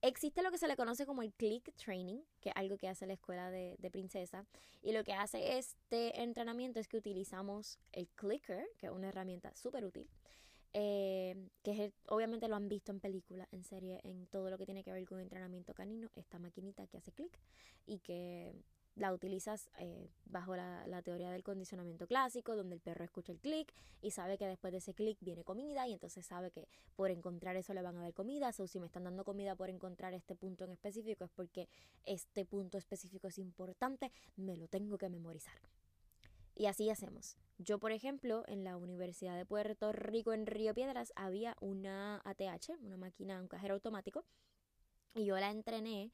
Existe 0.00 0.42
lo 0.42 0.52
que 0.52 0.58
se 0.58 0.68
le 0.68 0.76
conoce 0.76 1.06
como 1.06 1.22
el 1.22 1.32
click 1.32 1.74
training, 1.74 2.20
que 2.40 2.50
es 2.50 2.56
algo 2.56 2.78
que 2.78 2.88
hace 2.88 3.06
la 3.06 3.14
escuela 3.14 3.50
de, 3.50 3.76
princesa. 3.90 4.46
Y 4.82 4.92
lo 4.92 5.02
que 5.02 5.12
hace 5.12 5.58
este 5.58 6.22
entrenamiento 6.22 6.78
es 6.78 6.86
que 6.86 6.98
utilizamos 6.98 7.78
el 7.92 8.08
clicker, 8.08 8.68
que 8.78 8.86
es 8.86 8.92
una 8.92 9.08
herramienta 9.08 9.54
súper 9.56 9.84
útil. 9.84 10.08
Eh, 10.74 11.48
que 11.62 11.92
obviamente 12.06 12.46
lo 12.46 12.54
han 12.54 12.68
visto 12.68 12.92
en 12.92 13.00
películas, 13.00 13.48
en 13.50 13.64
serie, 13.64 14.00
en 14.04 14.26
todo 14.26 14.50
lo 14.50 14.58
que 14.58 14.66
tiene 14.66 14.84
que 14.84 14.92
ver 14.92 15.04
con 15.06 15.18
entrenamiento 15.18 15.74
canino, 15.74 16.10
esta 16.14 16.38
maquinita 16.38 16.86
que 16.86 16.98
hace 16.98 17.10
click 17.10 17.36
y 17.86 17.98
que 17.98 18.54
la 18.98 19.12
utilizas 19.12 19.70
eh, 19.78 20.10
bajo 20.26 20.56
la, 20.56 21.02
teoría 21.02 21.30
del 21.30 21.44
condicionamiento 21.44 22.06
clásico, 22.06 22.56
donde 22.56 22.74
el 22.74 22.80
perro 22.80 23.04
escucha 23.04 23.32
el 23.32 23.38
clic 23.38 23.72
y 24.02 24.10
sabe 24.10 24.36
que 24.36 24.46
después 24.46 24.72
de 24.72 24.78
ese 24.78 24.94
clic 24.94 25.16
viene 25.20 25.44
comida 25.44 25.86
y 25.86 25.92
entonces 25.92 26.26
sabe 26.26 26.50
que 26.50 26.68
por 26.96 27.10
encontrar 27.10 27.56
eso 27.56 27.72
le 27.72 27.82
van 27.82 27.96
a 27.96 28.02
dar 28.02 28.12
comida. 28.12 28.50
O 28.58 28.66
si 28.66 28.80
me 28.80 28.86
están 28.86 29.04
dando 29.04 29.24
comida 29.24 29.54
por 29.54 29.70
encontrar 29.70 30.14
este 30.14 30.34
punto 30.34 30.64
en 30.64 30.70
específico 30.70 31.24
es 31.24 31.30
porque 31.30 31.68
este 32.04 32.44
punto 32.44 32.76
específico 32.78 33.28
es 33.28 33.38
importante, 33.38 34.10
me 34.36 34.56
lo 34.56 34.68
tengo 34.68 34.98
que 34.98 35.08
memorizar. 35.08 35.54
Y 36.56 36.66
así 36.66 36.90
hacemos. 36.90 37.36
Yo, 37.58 37.78
por 37.78 37.92
ejemplo, 37.92 38.42
en 38.48 38.64
la 38.64 38.76
Universidad 38.76 39.36
de 39.36 39.46
Puerto 39.46 39.92
Rico 39.92 40.32
en 40.32 40.46
Río 40.46 40.74
Piedras 40.74 41.12
había 41.14 41.56
una 41.60 42.20
ATH, 42.24 42.70
una 42.80 42.96
máquina, 42.96 43.40
un 43.40 43.46
cajero 43.46 43.74
automático, 43.74 44.24
y 45.14 45.24
yo 45.24 45.36
la 45.38 45.50
entrené 45.50 46.12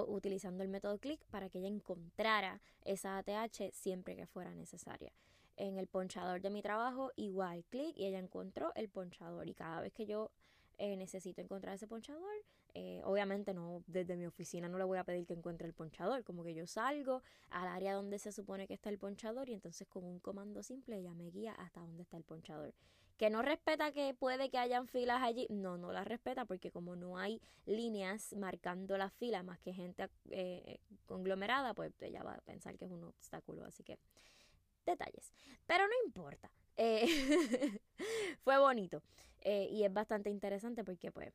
utilizando 0.00 0.62
el 0.62 0.68
método 0.68 0.98
click 0.98 1.24
para 1.26 1.48
que 1.48 1.58
ella 1.58 1.68
encontrara 1.68 2.60
esa 2.84 3.18
ATH 3.18 3.72
siempre 3.72 4.16
que 4.16 4.26
fuera 4.26 4.54
necesaria. 4.54 5.12
En 5.56 5.76
el 5.76 5.86
ponchador 5.86 6.40
de 6.40 6.50
mi 6.50 6.62
trabajo, 6.62 7.12
igual 7.16 7.64
clic 7.64 7.96
y 7.96 8.06
ella 8.06 8.18
encontró 8.18 8.72
el 8.74 8.88
ponchador. 8.88 9.48
Y 9.48 9.54
cada 9.54 9.80
vez 9.80 9.92
que 9.92 10.06
yo 10.06 10.30
eh, 10.78 10.96
necesito 10.96 11.40
encontrar 11.40 11.74
ese 11.74 11.86
ponchador, 11.86 12.32
eh, 12.74 13.02
obviamente 13.04 13.52
no 13.52 13.84
desde 13.86 14.16
mi 14.16 14.24
oficina 14.24 14.66
no 14.68 14.78
le 14.78 14.84
voy 14.84 14.96
a 14.96 15.04
pedir 15.04 15.26
que 15.26 15.34
encuentre 15.34 15.68
el 15.68 15.74
ponchador, 15.74 16.24
como 16.24 16.42
que 16.42 16.54
yo 16.54 16.66
salgo 16.66 17.22
al 17.50 17.68
área 17.68 17.92
donde 17.94 18.18
se 18.18 18.32
supone 18.32 18.66
que 18.66 18.74
está 18.74 18.88
el 18.88 18.98
ponchador 18.98 19.50
y 19.50 19.52
entonces 19.52 19.86
con 19.86 20.04
un 20.04 20.18
comando 20.20 20.62
simple 20.62 20.98
ella 20.98 21.12
me 21.12 21.30
guía 21.30 21.52
hasta 21.52 21.80
dónde 21.80 22.02
está 22.02 22.16
el 22.16 22.24
ponchador. 22.24 22.72
Que 23.16 23.30
no 23.30 23.42
respeta 23.42 23.92
que 23.92 24.14
puede 24.14 24.50
que 24.50 24.58
hayan 24.58 24.88
filas 24.88 25.22
allí, 25.22 25.46
no, 25.50 25.78
no 25.78 25.92
las 25.92 26.06
respeta 26.06 26.44
porque 26.44 26.70
como 26.70 26.96
no 26.96 27.18
hay 27.18 27.40
líneas 27.66 28.34
marcando 28.34 28.96
las 28.96 29.12
filas 29.14 29.44
más 29.44 29.58
que 29.60 29.72
gente 29.72 30.08
eh, 30.30 30.78
conglomerada, 31.06 31.74
pues 31.74 32.00
ella 32.02 32.22
va 32.22 32.34
a 32.34 32.40
pensar 32.40 32.76
que 32.76 32.86
es 32.86 32.90
un 32.90 33.04
obstáculo, 33.04 33.64
así 33.64 33.82
que 33.82 33.98
detalles. 34.84 35.32
Pero 35.66 35.86
no 35.86 35.94
importa, 36.04 36.50
eh, 36.76 37.06
fue 38.42 38.58
bonito 38.58 39.02
eh, 39.40 39.68
y 39.70 39.84
es 39.84 39.92
bastante 39.92 40.30
interesante 40.30 40.84
porque 40.84 41.12
pues 41.12 41.32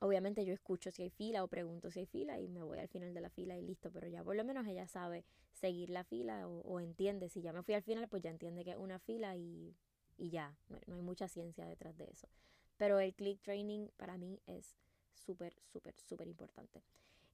obviamente 0.00 0.44
yo 0.44 0.52
escucho 0.52 0.90
si 0.90 1.02
hay 1.02 1.10
fila 1.10 1.42
o 1.42 1.48
pregunto 1.48 1.90
si 1.90 2.00
hay 2.00 2.06
fila 2.06 2.38
y 2.38 2.48
me 2.48 2.62
voy 2.62 2.78
al 2.78 2.88
final 2.88 3.14
de 3.14 3.20
la 3.20 3.30
fila 3.30 3.56
y 3.56 3.62
listo, 3.62 3.90
pero 3.90 4.08
ya 4.08 4.22
por 4.22 4.36
lo 4.36 4.44
menos 4.44 4.66
ella 4.66 4.86
sabe 4.86 5.24
seguir 5.52 5.90
la 5.90 6.04
fila 6.04 6.46
o, 6.46 6.80
entiende, 6.80 7.28
si 7.28 7.40
ya 7.40 7.52
me 7.52 7.62
fui 7.62 7.74
al 7.74 7.82
final 7.82 8.08
pues 8.08 8.22
ya 8.22 8.30
entiende 8.30 8.64
que 8.64 8.72
es 8.72 8.76
una 8.76 8.98
fila 8.98 9.36
y 9.36 9.74
y 10.16 10.30
ya, 10.30 10.56
no, 10.68 10.94
hay 10.94 11.02
mucha 11.02 11.28
ciencia 11.28 11.66
detrás 11.66 11.96
de 11.96 12.04
eso. 12.04 12.28
Pero 12.76 12.98
el 13.00 13.14
click 13.14 13.40
training 13.42 13.88
para 13.96 14.18
mí 14.18 14.40
es 14.46 14.76
súper, 15.14 15.54
súper, 15.72 15.94
súper 16.00 16.28
importante. 16.28 16.82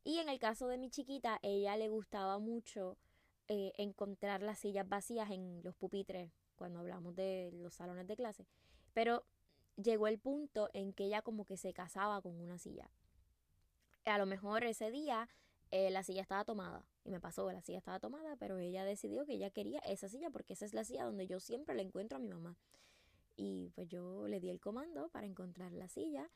Y 0.05 0.19
en 0.19 0.29
el 0.29 0.39
caso 0.39 0.69
de 0.69 0.79
mi 0.79 0.91
chiquita, 0.91 1.39
ella 1.43 1.77
le 1.77 1.89
gustaba 1.89 2.39
mucho 2.39 2.97
eh, 3.49 3.73
encontrar 3.77 4.43
las 4.43 4.59
sillas 4.59 4.89
vacías 4.89 5.31
en 5.31 5.63
los 5.63 5.75
pupitres 5.75 6.33
cuando 6.57 6.81
hablamos 6.81 7.15
de 7.15 7.51
los 7.53 7.75
salones 7.75 8.07
de 8.07 8.17
clase. 8.17 8.47
Pero 8.95 9.25
llegó 9.77 10.07
el 10.07 10.19
punto 10.19 10.71
en 10.73 10.93
que 10.93 11.05
ella 11.05 11.23
como 11.23 11.45
que 11.45 11.57
se 11.57 11.73
casaba 11.73 12.21
con 12.21 12.41
una 12.41 12.59
silla. 12.59 12.91
A 14.05 14.19
lo 14.19 14.27
mejor 14.27 14.65
ese 14.65 14.91
día 14.91 15.29
eh, 15.73 15.91
la 15.91 16.05
silla 16.05 16.23
estaba 16.23 16.45
tomada. 16.45 16.85
Y 17.05 17.11
me 17.11 17.19
pasó, 17.19 17.51
la 17.51 17.61
silla 17.61 17.79
estaba 17.79 17.99
tomada, 17.99 18.37
pero 18.37 18.59
ella 18.59 18.85
decidió 18.85 19.25
que 19.27 19.33
ella 19.33 19.51
quería 19.51 19.81
esa 19.81 20.09
silla 20.09 20.31
porque 20.31 20.53
esa 20.53 20.65
es 20.65 20.75
la 20.75 20.85
silla 20.85 21.05
donde 21.05 21.27
yo 21.27 21.41
siempre 21.41 21.75
le 21.75 21.83
encuentro 21.83 22.17
a 22.17 22.21
mi 22.21 22.29
mamá. 22.29 22.57
Y 23.37 23.71
pues 23.75 23.89
yo 23.89 24.29
le 24.29 24.39
di 24.39 24.51
el 24.51 24.61
comando 24.61 25.09
para 25.09 25.27
encontrar 25.27 25.73
la 25.73 25.89
silla 25.89 26.31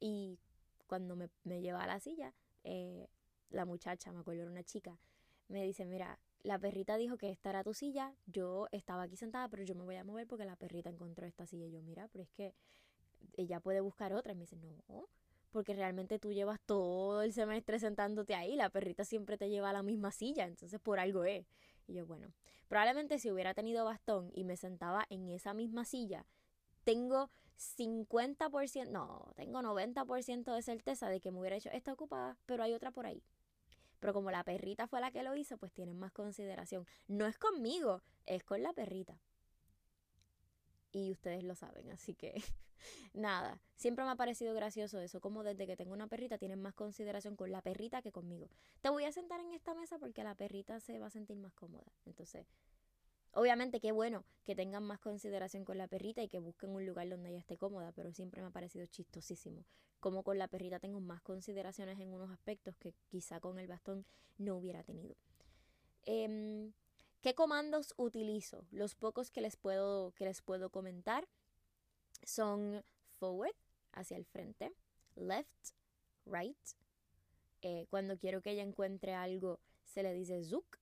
y 0.00 0.38
cuando 0.86 1.16
me, 1.16 1.28
me 1.44 1.60
lleva 1.60 1.82
a 1.82 1.86
la 1.86 2.00
silla, 2.00 2.32
eh, 2.64 3.08
la 3.50 3.64
muchacha, 3.64 4.12
me 4.12 4.20
acuerdo 4.20 4.42
era 4.42 4.50
una 4.50 4.62
chica, 4.62 4.98
me 5.48 5.64
dice, 5.64 5.84
mira, 5.84 6.18
la 6.42 6.58
perrita 6.58 6.96
dijo 6.96 7.16
que 7.16 7.30
esta 7.30 7.50
era 7.50 7.64
tu 7.64 7.74
silla, 7.74 8.14
yo 8.26 8.68
estaba 8.70 9.02
aquí 9.02 9.16
sentada, 9.16 9.48
pero 9.48 9.64
yo 9.64 9.74
me 9.74 9.82
voy 9.82 9.96
a 9.96 10.04
mover 10.04 10.28
porque 10.28 10.44
la 10.44 10.54
perrita 10.54 10.90
encontró 10.90 11.26
esta 11.26 11.46
silla. 11.46 11.66
Y 11.66 11.72
yo, 11.72 11.82
mira, 11.82 12.08
pero 12.12 12.22
es 12.22 12.30
que 12.30 12.54
ella 13.36 13.58
puede 13.58 13.80
buscar 13.80 14.12
otra. 14.12 14.32
Y 14.32 14.36
me 14.36 14.42
dice, 14.42 14.56
no, 14.56 15.08
porque 15.50 15.74
realmente 15.74 16.18
tú 16.18 16.32
llevas 16.32 16.60
todo 16.60 17.22
el 17.22 17.32
semestre 17.32 17.78
sentándote 17.78 18.34
ahí, 18.34 18.56
la 18.56 18.70
perrita 18.70 19.04
siempre 19.04 19.38
te 19.38 19.48
lleva 19.48 19.70
a 19.70 19.72
la 19.72 19.82
misma 19.82 20.12
silla, 20.12 20.44
entonces 20.44 20.80
por 20.80 20.98
algo 20.98 21.24
es. 21.24 21.46
Y 21.86 21.94
yo, 21.94 22.06
bueno, 22.06 22.32
probablemente 22.68 23.18
si 23.18 23.30
hubiera 23.30 23.54
tenido 23.54 23.84
bastón 23.84 24.30
y 24.34 24.44
me 24.44 24.56
sentaba 24.56 25.06
en 25.10 25.28
esa 25.28 25.54
misma 25.54 25.84
silla, 25.84 26.26
tengo 26.84 27.30
50%, 27.56 28.90
no, 28.90 29.32
tengo 29.36 29.60
90% 29.60 30.54
de 30.54 30.62
certeza 30.62 31.08
de 31.08 31.20
que 31.20 31.30
me 31.30 31.40
hubiera 31.40 31.56
hecho 31.56 31.70
esta 31.70 31.92
ocupada, 31.92 32.36
pero 32.46 32.62
hay 32.62 32.74
otra 32.74 32.90
por 32.90 33.06
ahí. 33.06 33.22
Pero 33.98 34.12
como 34.12 34.30
la 34.30 34.44
perrita 34.44 34.86
fue 34.86 35.00
la 35.00 35.10
que 35.10 35.22
lo 35.22 35.34
hizo, 35.36 35.56
pues 35.56 35.72
tienen 35.72 35.98
más 35.98 36.12
consideración. 36.12 36.86
No 37.08 37.26
es 37.26 37.38
conmigo, 37.38 38.02
es 38.26 38.44
con 38.44 38.62
la 38.62 38.72
perrita 38.72 39.18
y 40.96 41.12
ustedes 41.12 41.44
lo 41.44 41.54
saben, 41.54 41.90
así 41.90 42.14
que 42.14 42.32
nada, 43.12 43.60
siempre 43.74 44.04
me 44.04 44.10
ha 44.10 44.16
parecido 44.16 44.54
gracioso 44.54 44.98
eso, 44.98 45.20
como 45.20 45.42
desde 45.42 45.66
que 45.66 45.76
tengo 45.76 45.92
una 45.92 46.06
perrita 46.06 46.38
tienen 46.38 46.62
más 46.62 46.74
consideración 46.74 47.36
con 47.36 47.52
la 47.52 47.60
perrita 47.60 48.00
que 48.00 48.12
conmigo. 48.12 48.48
Te 48.80 48.88
voy 48.88 49.04
a 49.04 49.12
sentar 49.12 49.40
en 49.40 49.52
esta 49.52 49.74
mesa 49.74 49.98
porque 49.98 50.24
la 50.24 50.34
perrita 50.34 50.80
se 50.80 50.98
va 50.98 51.08
a 51.08 51.10
sentir 51.10 51.36
más 51.36 51.52
cómoda. 51.52 51.84
Entonces, 52.06 52.46
obviamente 53.32 53.78
qué 53.78 53.92
bueno 53.92 54.24
que 54.44 54.56
tengan 54.56 54.84
más 54.84 54.98
consideración 54.98 55.66
con 55.66 55.76
la 55.76 55.86
perrita 55.86 56.22
y 56.22 56.28
que 56.28 56.38
busquen 56.38 56.70
un 56.70 56.86
lugar 56.86 57.08
donde 57.10 57.28
ella 57.28 57.40
esté 57.40 57.58
cómoda, 57.58 57.92
pero 57.92 58.10
siempre 58.12 58.40
me 58.40 58.48
ha 58.48 58.52
parecido 58.52 58.86
chistosísimo. 58.86 59.66
Como 60.00 60.22
con 60.22 60.38
la 60.38 60.48
perrita 60.48 60.80
tengo 60.80 61.00
más 61.00 61.20
consideraciones 61.20 62.00
en 62.00 62.14
unos 62.14 62.30
aspectos 62.30 62.74
que 62.78 62.94
quizá 63.08 63.38
con 63.40 63.58
el 63.58 63.66
bastón 63.66 64.06
no 64.38 64.56
hubiera 64.56 64.82
tenido. 64.82 65.14
Eh, 66.06 66.72
¿Qué 67.26 67.34
comandos 67.34 67.92
utilizo? 67.96 68.68
Los 68.70 68.94
pocos 68.94 69.32
que 69.32 69.40
les 69.40 69.56
puedo, 69.56 70.12
que 70.12 70.24
les 70.24 70.42
puedo 70.42 70.70
comentar 70.70 71.26
son 72.22 72.84
forward, 73.18 73.56
hacia 73.90 74.16
el 74.16 74.24
frente, 74.24 74.72
left, 75.16 75.74
right. 76.24 76.56
Eh, 77.62 77.88
cuando 77.90 78.16
quiero 78.16 78.42
que 78.42 78.52
ella 78.52 78.62
encuentre 78.62 79.12
algo, 79.12 79.58
se 79.82 80.04
le 80.04 80.14
dice 80.14 80.40
zook, 80.44 80.78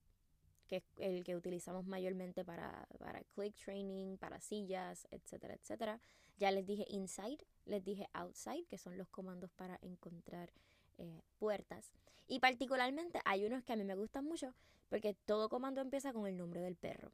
que 0.69 0.77
es 0.77 0.85
el 0.99 1.25
que 1.25 1.35
utilizamos 1.35 1.87
mayormente 1.87 2.45
para, 2.45 2.87
para 2.99 3.25
click 3.35 3.57
training, 3.57 4.19
para 4.19 4.39
sillas, 4.39 5.09
etcétera, 5.11 5.55
etcétera. 5.55 5.99
Ya 6.37 6.51
les 6.51 6.67
dije 6.67 6.85
inside, 6.91 7.43
les 7.65 7.83
dije 7.83 8.07
outside, 8.13 8.67
que 8.67 8.77
son 8.77 8.99
los 8.99 9.09
comandos 9.09 9.51
para 9.53 9.79
encontrar 9.81 10.53
eh, 10.99 11.23
puertas. 11.39 11.93
Y 12.27 12.41
particularmente 12.41 13.21
hay 13.25 13.45
unos 13.45 13.63
que 13.65 13.73
a 13.73 13.77
mí 13.77 13.85
me 13.85 13.97
gustan 13.97 14.25
mucho 14.25 14.55
porque 14.89 15.15
todo 15.27 15.49
comando 15.49 15.81
empieza 15.81 16.13
con 16.13 16.27
el 16.27 16.37
nombre 16.37 16.61
del 16.61 16.77
perro. 16.77 17.13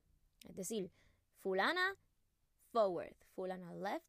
Es 0.49 0.57
decir, 0.57 0.91
fulana 1.39 1.97
forward, 2.73 3.17
fulana 3.35 3.73
left. 3.75 4.05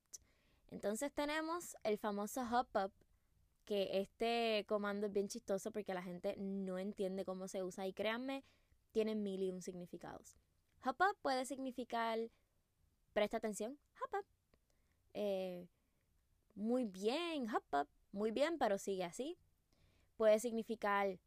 Entonces 0.70 1.12
tenemos 1.14 1.76
el 1.84 1.98
famoso 1.98 2.42
hop 2.42 2.68
up, 2.76 2.92
que 3.66 4.02
este 4.02 4.66
comando 4.68 5.08
es 5.08 5.14
bien 5.14 5.28
chistoso 5.28 5.72
porque 5.72 5.94
la 5.94 6.04
gente 6.04 6.36
no 6.38 6.78
entiende 6.78 7.26
cómo 7.26 7.48
se 7.48 7.64
usa 7.64 7.88
y 7.88 7.94
créanme, 7.94 8.44
tiene 8.92 9.16
mil 9.16 9.42
y 9.42 9.52
un 9.52 9.62
significados. 9.62 10.38
Hop 10.86 10.98
up 11.00 11.18
puede 11.22 11.46
significar 11.46 12.20
presta 13.14 13.38
atención, 13.38 13.78
hop 14.02 14.20
up. 14.20 14.26
Eh, 15.14 15.68
muy 16.56 16.86
bien, 16.86 17.50
hop 17.54 17.64
up, 17.74 17.88
muy 18.12 18.32
bien, 18.32 18.58
pero 18.58 18.78
sigue 18.78 19.04
así 19.04 19.38
puede 20.22 20.40
significar 20.40 21.18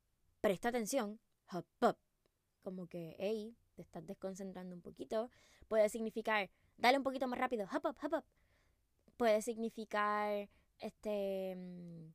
presta 0.41 0.69
atención, 0.69 1.19
hop 1.51 1.67
up, 1.83 1.99
como 2.63 2.87
que, 2.87 3.17
hey, 3.19 3.57
te 3.75 3.83
estás 3.83 4.07
desconcentrando 4.07 4.73
un 4.77 4.83
poquito. 4.83 5.33
Puede 5.67 5.89
significar 5.89 6.49
dale 6.77 6.99
un 6.99 7.03
poquito 7.03 7.27
más 7.27 7.41
rápido, 7.41 7.67
hop 7.73 7.87
up, 7.87 7.97
hop 8.01 8.15
up. 8.19 8.25
Puede 9.17 9.43
significar, 9.43 10.49
este, 10.79 11.57
mm, 11.57 12.15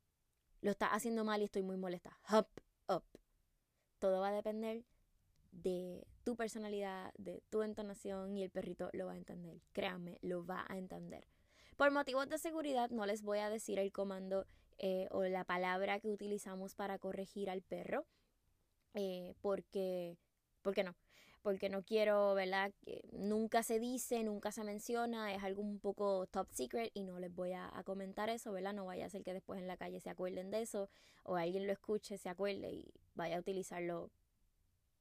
lo 0.62 0.72
estás 0.72 0.92
haciendo 0.94 1.26
mal 1.26 1.42
y 1.42 1.46
estoy 1.46 1.64
muy 1.64 1.76
molesta, 1.76 2.18
hop 2.32 2.48
up. 2.88 3.04
Todo 4.00 4.22
va 4.22 4.30
a 4.30 4.32
depender 4.32 4.86
de 5.52 6.08
tu 6.24 6.38
personalidad, 6.38 7.12
de 7.18 7.44
tu 7.50 7.62
entonación 7.62 8.38
y 8.38 8.44
el 8.44 8.52
perrito 8.52 8.90
lo 8.94 9.08
va 9.08 9.12
a 9.12 9.18
entender. 9.18 9.60
Créanme, 9.74 10.18
lo 10.22 10.46
va 10.46 10.66
a 10.70 10.78
entender. 10.78 11.28
Por 11.76 11.92
motivos 11.92 12.30
de 12.30 12.38
seguridad 12.38 12.90
no 12.90 13.06
les 13.06 13.22
voy 13.22 13.40
a 13.40 13.50
decir 13.50 13.80
el 13.80 13.92
comando 13.92 14.48
eh, 14.80 15.08
o 15.12 15.24
la 15.26 15.44
palabra 15.44 16.00
que 16.00 16.10
utilizamos 16.10 16.74
para 16.74 16.98
corregir 17.00 17.50
al 17.50 17.62
perro, 17.62 18.06
eh, 18.94 19.34
porque, 19.42 20.18
porque 20.62 20.86
no, 20.86 20.96
porque 21.42 21.68
no 21.68 21.84
quiero, 21.84 22.34
¿verdad? 22.34 22.72
Nunca 23.12 23.62
se 23.62 23.78
dice, 23.80 24.24
nunca 24.24 24.54
se 24.54 24.64
menciona, 24.64 25.34
es 25.34 25.44
algo 25.44 25.62
un 25.62 25.80
poco 25.80 26.28
top 26.28 26.48
secret 26.52 26.92
y 26.94 27.04
no 27.04 27.20
les 27.20 27.36
voy 27.36 27.52
a, 27.52 27.70
comentar 27.84 28.30
eso, 28.30 28.54
¿verdad? 28.54 28.74
No 28.74 28.86
vaya 28.86 29.06
a 29.06 29.10
ser 29.10 29.24
que 29.24 29.34
después 29.34 29.60
en 29.60 29.68
la 29.68 29.76
calle 29.76 30.00
se 30.00 30.10
acuerden 30.10 30.50
de 30.50 30.62
eso 30.62 30.90
o 31.24 31.36
alguien 31.36 31.68
lo 31.68 31.74
escuche, 31.74 32.18
se 32.18 32.30
acuerde 32.30 32.72
y 32.72 32.94
vaya 33.16 33.36
a 33.36 33.40
utilizarlo, 33.42 34.10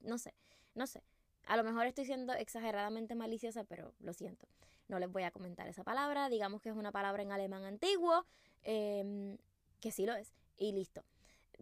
no 0.01 0.19
sé, 0.19 0.35
no 0.75 0.89
sé. 0.89 1.05
A 1.47 1.57
lo 1.57 1.63
mejor 1.63 1.87
estoy 1.87 2.05
siendo 2.05 2.35
exageradamente 2.35 3.15
maliciosa, 3.15 3.63
pero 3.63 3.95
lo 4.01 4.13
siento. 4.13 4.49
No 4.89 4.99
les 4.99 5.11
voy 5.11 5.23
a 5.23 5.31
comentar 5.31 5.67
esa 5.69 5.85
palabra. 5.85 6.29
Digamos 6.29 6.61
que 6.61 6.69
es 6.69 6.77
una 6.77 6.93
palabra 6.93 7.23
en 7.23 7.33
alemán 7.33 7.65
antiguo. 7.65 8.27
Eh, 8.65 9.39
que 9.81 9.91
sí 9.91 10.07
lo 10.07 10.15
es, 10.15 10.33
y 10.57 10.73
listo. 10.73 11.05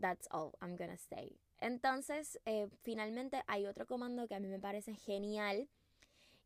That's 0.01 0.29
all 0.31 0.53
I'm 0.61 0.77
gonna 0.77 0.97
say. 0.97 1.39
Entonces, 1.61 2.39
eh, 2.45 2.69
finalmente 2.83 3.43
hay 3.47 3.67
otro 3.67 3.87
comando 3.87 4.29
que 4.29 4.35
a 4.35 4.41
mí 4.41 4.49
me 4.49 4.61
parece 4.61 4.95
genial, 4.95 5.69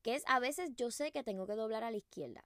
que 0.02 0.14
es 0.14 0.22
a 0.26 0.38
veces 0.38 0.70
yo 0.76 0.90
sé 0.90 1.12
que 1.12 1.24
tengo 1.24 1.46
que 1.46 1.54
doblar 1.54 1.84
a 1.84 1.90
la 1.90 1.96
izquierda, 1.96 2.44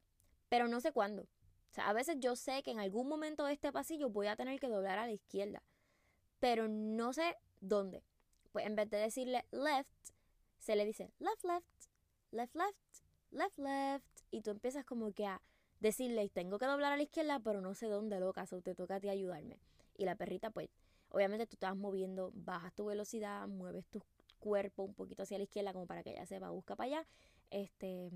pero 0.49 0.69
no 0.69 0.81
sé 0.81 0.93
cuándo. 0.93 1.23
O 1.23 1.75
sea, 1.75 1.89
a 1.89 1.93
veces 1.93 2.17
yo 2.21 2.37
sé 2.37 2.63
que 2.63 2.71
en 2.71 2.81
algún 2.81 3.09
momento 3.09 3.45
de 3.45 3.53
este 3.53 3.73
pasillo 3.73 4.09
voy 4.09 4.29
a 4.29 4.37
tener 4.37 4.61
que 4.61 4.69
doblar 4.69 4.99
a 4.99 5.07
la 5.07 5.13
izquierda, 5.13 5.63
pero 6.39 6.69
no 6.69 7.13
sé 7.13 7.37
dónde. 7.61 8.03
Pues 8.53 8.67
en 8.67 8.77
vez 8.77 8.89
de 8.89 8.99
decirle 8.99 9.45
left, 9.51 9.91
se 10.59 10.77
le 10.77 10.85
dice 10.85 11.13
left, 11.19 11.45
left, 11.45 11.67
left, 12.31 12.55
left, 12.55 12.79
left, 13.31 13.59
left, 13.59 14.21
y 14.31 14.41
tú 14.43 14.51
empiezas 14.53 14.85
como 14.85 15.13
que 15.13 15.27
a 15.27 15.43
decirle, 15.81 16.29
tengo 16.29 16.59
que 16.59 16.67
doblar 16.67 16.93
a 16.93 16.97
la 16.97 17.03
izquierda, 17.03 17.41
pero 17.41 17.61
no 17.61 17.75
sé 17.75 17.87
dónde, 17.87 18.21
loca, 18.21 18.45
o 18.51 18.61
te 18.61 18.75
toca 18.75 18.97
a 18.97 19.01
ti 19.01 19.09
ayudarme. 19.09 19.59
Y 19.97 20.05
la 20.05 20.17
perrita, 20.17 20.51
pues, 20.51 20.71
obviamente 21.09 21.47
tú 21.47 21.55
estás 21.55 21.77
moviendo, 21.77 22.33
bajas 22.35 22.75
tu 22.75 22.87
velocidad, 22.87 23.47
mueves 23.49 23.87
tu 23.87 24.03
cuerpo 24.39 24.83
un 24.83 24.95
poquito 24.95 25.23
hacia 25.23 25.39
la 25.39 25.45
izquierda 25.45 25.73
como 25.73 25.87
para 25.87 26.03
que 26.03 26.11
ella 26.11 26.27
se 26.27 26.39
va, 26.39 26.51
busca 26.51 26.77
para 26.77 26.99
allá, 26.99 27.07
este, 27.51 28.11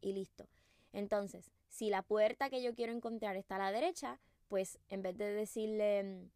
y 0.00 0.12
listo. 0.12 0.46
Entonces, 0.92 1.50
si 1.68 1.90
la 1.90 2.02
puerta 2.02 2.48
que 2.48 2.62
yo 2.62 2.74
quiero 2.74 2.92
encontrar 2.92 3.36
está 3.36 3.56
a 3.56 3.58
la 3.58 3.72
derecha, 3.72 4.20
pues 4.48 4.78
en 4.88 5.02
vez 5.02 5.16
de 5.18 5.32
decirle 5.32 6.30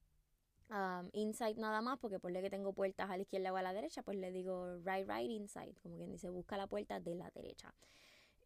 um, 0.70 1.08
inside 1.12 1.54
nada 1.54 1.80
más, 1.80 1.98
porque 1.98 2.18
por 2.18 2.32
que 2.32 2.50
tengo 2.50 2.72
puertas 2.72 3.10
a 3.10 3.16
la 3.16 3.22
izquierda 3.22 3.52
o 3.52 3.56
a 3.56 3.62
la 3.62 3.72
derecha, 3.72 4.02
pues 4.02 4.18
le 4.18 4.32
digo 4.32 4.76
right, 4.84 5.08
right, 5.08 5.30
inside, 5.30 5.74
como 5.82 5.96
quien 5.96 6.10
dice, 6.10 6.28
busca 6.30 6.56
la 6.56 6.66
puerta 6.66 7.00
de 7.00 7.14
la 7.14 7.30
derecha. 7.30 7.74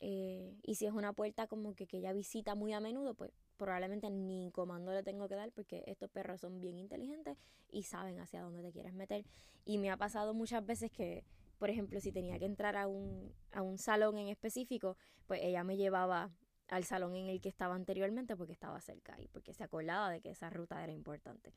Eh, 0.07 0.59
y 0.62 0.75
si 0.75 0.85
es 0.85 0.93
una 0.93 1.14
puerta 1.14 1.47
como 1.47 1.75
que, 1.75 1.87
que 1.87 1.97
ella 1.97 2.12
visita 2.12 2.55
muy 2.55 2.75
a 2.75 2.81
menudo, 2.81 3.14
pues 3.14 3.33
probablemente 3.57 4.11
ni 4.11 4.51
comando 4.53 4.93
le 4.93 5.03
tengo 5.03 5.29
que 5.29 5.35
dar 5.35 5.51
porque 5.51 5.83
estos 5.87 6.11
perros 6.11 6.43
son 6.43 6.61
bien 6.61 6.77
inteligentes 6.77 7.38
y 7.71 7.85
saben 7.85 8.21
hacia 8.21 8.43
dónde 8.43 8.61
te 8.61 8.71
quieres 8.71 8.93
meter. 8.93 9.25
Y 9.64 9.79
me 9.79 9.90
ha 9.90 9.97
pasado 9.97 10.35
muchas 10.35 10.67
veces 10.67 10.90
que, 10.93 11.25
por 11.59 11.71
ejemplo, 11.71 12.01
si 12.01 12.12
tenía 12.12 12.38
que 12.38 12.45
entrar 12.45 12.77
a 12.77 12.87
un, 12.87 13.33
a 13.51 13.62
un 13.62 13.79
salón 13.79 14.19
en 14.19 14.29
específico, 14.29 14.99
pues 15.27 15.40
ella 15.43 15.64
me 15.64 15.79
llevaba 15.79 16.31
al 16.69 16.85
salón 16.85 17.17
en 17.17 17.29
el 17.29 17.40
que 17.40 17.49
estaba 17.49 17.75
anteriormente 17.75 18.37
porque 18.37 18.53
estaba 18.53 18.83
cerca 18.83 19.19
y 19.19 19.29
porque 19.29 19.55
se 19.55 19.64
acordaba 19.64 20.11
de 20.11 20.21
que 20.21 20.29
esa 20.29 20.51
ruta 20.51 20.85
era 20.85 20.93
importante. 20.93 21.55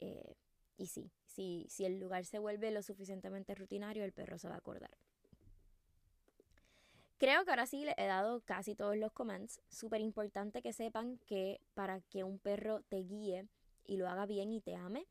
Eh, 0.00 0.34
y 0.76 0.88
sí, 0.88 1.12
si, 1.24 1.66
si 1.68 1.84
el 1.84 2.00
lugar 2.00 2.24
se 2.24 2.40
vuelve 2.40 2.72
lo 2.72 2.82
suficientemente 2.82 3.54
rutinario, 3.54 4.02
el 4.02 4.12
perro 4.12 4.38
se 4.38 4.48
va 4.48 4.56
a 4.56 4.58
acordar. 4.58 4.98
Creo 7.18 7.44
que 7.44 7.50
ahora 7.50 7.66
sí 7.66 7.84
le 7.84 7.94
he 7.96 8.06
dado 8.06 8.42
casi 8.42 8.74
todos 8.74 8.96
los 8.96 9.10
comments. 9.12 9.60
Súper 9.70 10.02
importante 10.02 10.60
que 10.60 10.74
sepan 10.74 11.18
que 11.26 11.60
para 11.72 12.00
que 12.02 12.24
un 12.24 12.38
perro 12.38 12.82
te 12.88 12.98
guíe 12.98 13.48
y 13.84 13.96
lo 13.96 14.08
haga 14.08 14.26
bien 14.26 14.52
y 14.52 14.60
te 14.60 14.76
ame, 14.76 15.06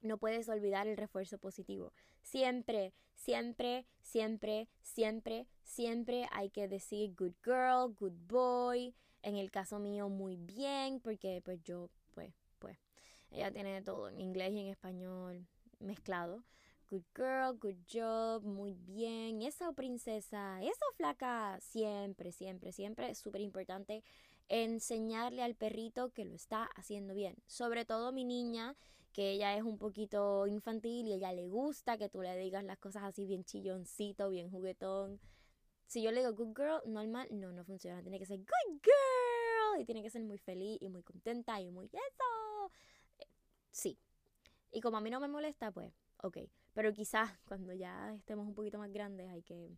no 0.00 0.18
puedes 0.18 0.48
olvidar 0.48 0.88
el 0.88 0.96
refuerzo 0.96 1.38
positivo. 1.38 1.92
Siempre, 2.22 2.94
siempre, 3.14 3.86
siempre, 4.02 4.68
siempre, 4.82 5.46
siempre 5.62 6.26
hay 6.32 6.50
que 6.50 6.66
decir 6.66 7.14
good 7.14 7.34
girl, 7.44 7.94
good 7.94 8.16
boy. 8.26 8.94
En 9.22 9.36
el 9.36 9.50
caso 9.50 9.78
mío, 9.78 10.08
muy 10.08 10.36
bien, 10.36 11.00
porque 11.00 11.42
pues 11.44 11.62
yo, 11.62 11.90
pues, 12.12 12.34
pues, 12.58 12.78
ella 13.30 13.52
tiene 13.52 13.82
todo 13.82 14.08
en 14.08 14.20
inglés 14.20 14.52
y 14.52 14.60
en 14.60 14.66
español 14.68 15.46
mezclado 15.78 16.42
good 16.90 17.04
girl, 17.14 17.56
good 17.56 17.76
job, 17.88 18.42
muy 18.42 18.74
bien, 18.74 19.42
eso 19.42 19.72
princesa, 19.74 20.60
eso 20.60 20.84
flaca, 20.96 21.58
siempre, 21.60 22.32
siempre, 22.32 22.72
siempre 22.72 23.10
es 23.10 23.18
súper 23.18 23.40
importante 23.42 24.02
enseñarle 24.48 25.42
al 25.42 25.54
perrito 25.54 26.10
que 26.10 26.24
lo 26.24 26.34
está 26.34 26.64
haciendo 26.74 27.14
bien. 27.14 27.36
Sobre 27.46 27.84
todo 27.84 28.10
mi 28.10 28.24
niña, 28.24 28.76
que 29.12 29.30
ella 29.30 29.56
es 29.56 29.62
un 29.62 29.78
poquito 29.78 30.48
infantil 30.48 31.06
y 31.06 31.12
ella 31.12 31.32
le 31.32 31.46
gusta 31.46 31.96
que 31.96 32.08
tú 32.08 32.22
le 32.22 32.36
digas 32.36 32.64
las 32.64 32.78
cosas 32.78 33.04
así 33.04 33.24
bien 33.24 33.44
chilloncito, 33.44 34.28
bien 34.28 34.50
juguetón. 34.50 35.20
Si 35.86 36.02
yo 36.02 36.10
le 36.10 36.20
digo 36.20 36.34
good 36.34 36.56
girl, 36.56 36.80
normal, 36.86 37.28
no, 37.30 37.52
no 37.52 37.64
funciona. 37.64 38.02
Tiene 38.02 38.18
que 38.18 38.26
ser 38.26 38.38
good 38.38 38.80
girl 38.82 39.80
y 39.80 39.84
tiene 39.84 40.02
que 40.02 40.10
ser 40.10 40.22
muy 40.22 40.38
feliz 40.38 40.78
y 40.80 40.88
muy 40.88 41.02
contenta 41.02 41.60
y 41.60 41.70
muy 41.70 41.86
eso. 41.86 42.72
Sí. 43.70 43.98
Y 44.72 44.80
como 44.80 44.96
a 44.98 45.00
mí 45.00 45.10
no 45.10 45.20
me 45.20 45.28
molesta, 45.28 45.70
pues, 45.70 45.92
ok. 46.22 46.38
Pero 46.72 46.92
quizás 46.92 47.30
cuando 47.46 47.72
ya 47.72 48.14
estemos 48.14 48.46
un 48.46 48.54
poquito 48.54 48.78
más 48.78 48.92
grandes 48.92 49.28
hay 49.30 49.42
que 49.42 49.70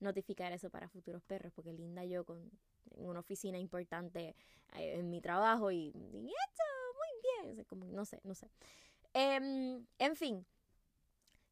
notificar 0.00 0.52
eso 0.52 0.70
para 0.70 0.88
futuros 0.88 1.22
perros, 1.22 1.52
porque 1.54 1.72
Linda 1.72 2.04
yo 2.04 2.24
con 2.24 2.50
una 2.96 3.20
oficina 3.20 3.58
importante 3.58 4.34
eh, 4.74 4.98
en 4.98 5.10
mi 5.10 5.20
trabajo 5.20 5.70
y, 5.70 5.88
esto, 5.88 6.62
muy 6.94 7.54
bien, 7.54 7.66
no 7.94 8.04
sé, 8.04 8.20
no 8.24 8.34
sé. 8.34 8.48
Em, 9.14 9.86
en 9.98 10.16
fin, 10.16 10.46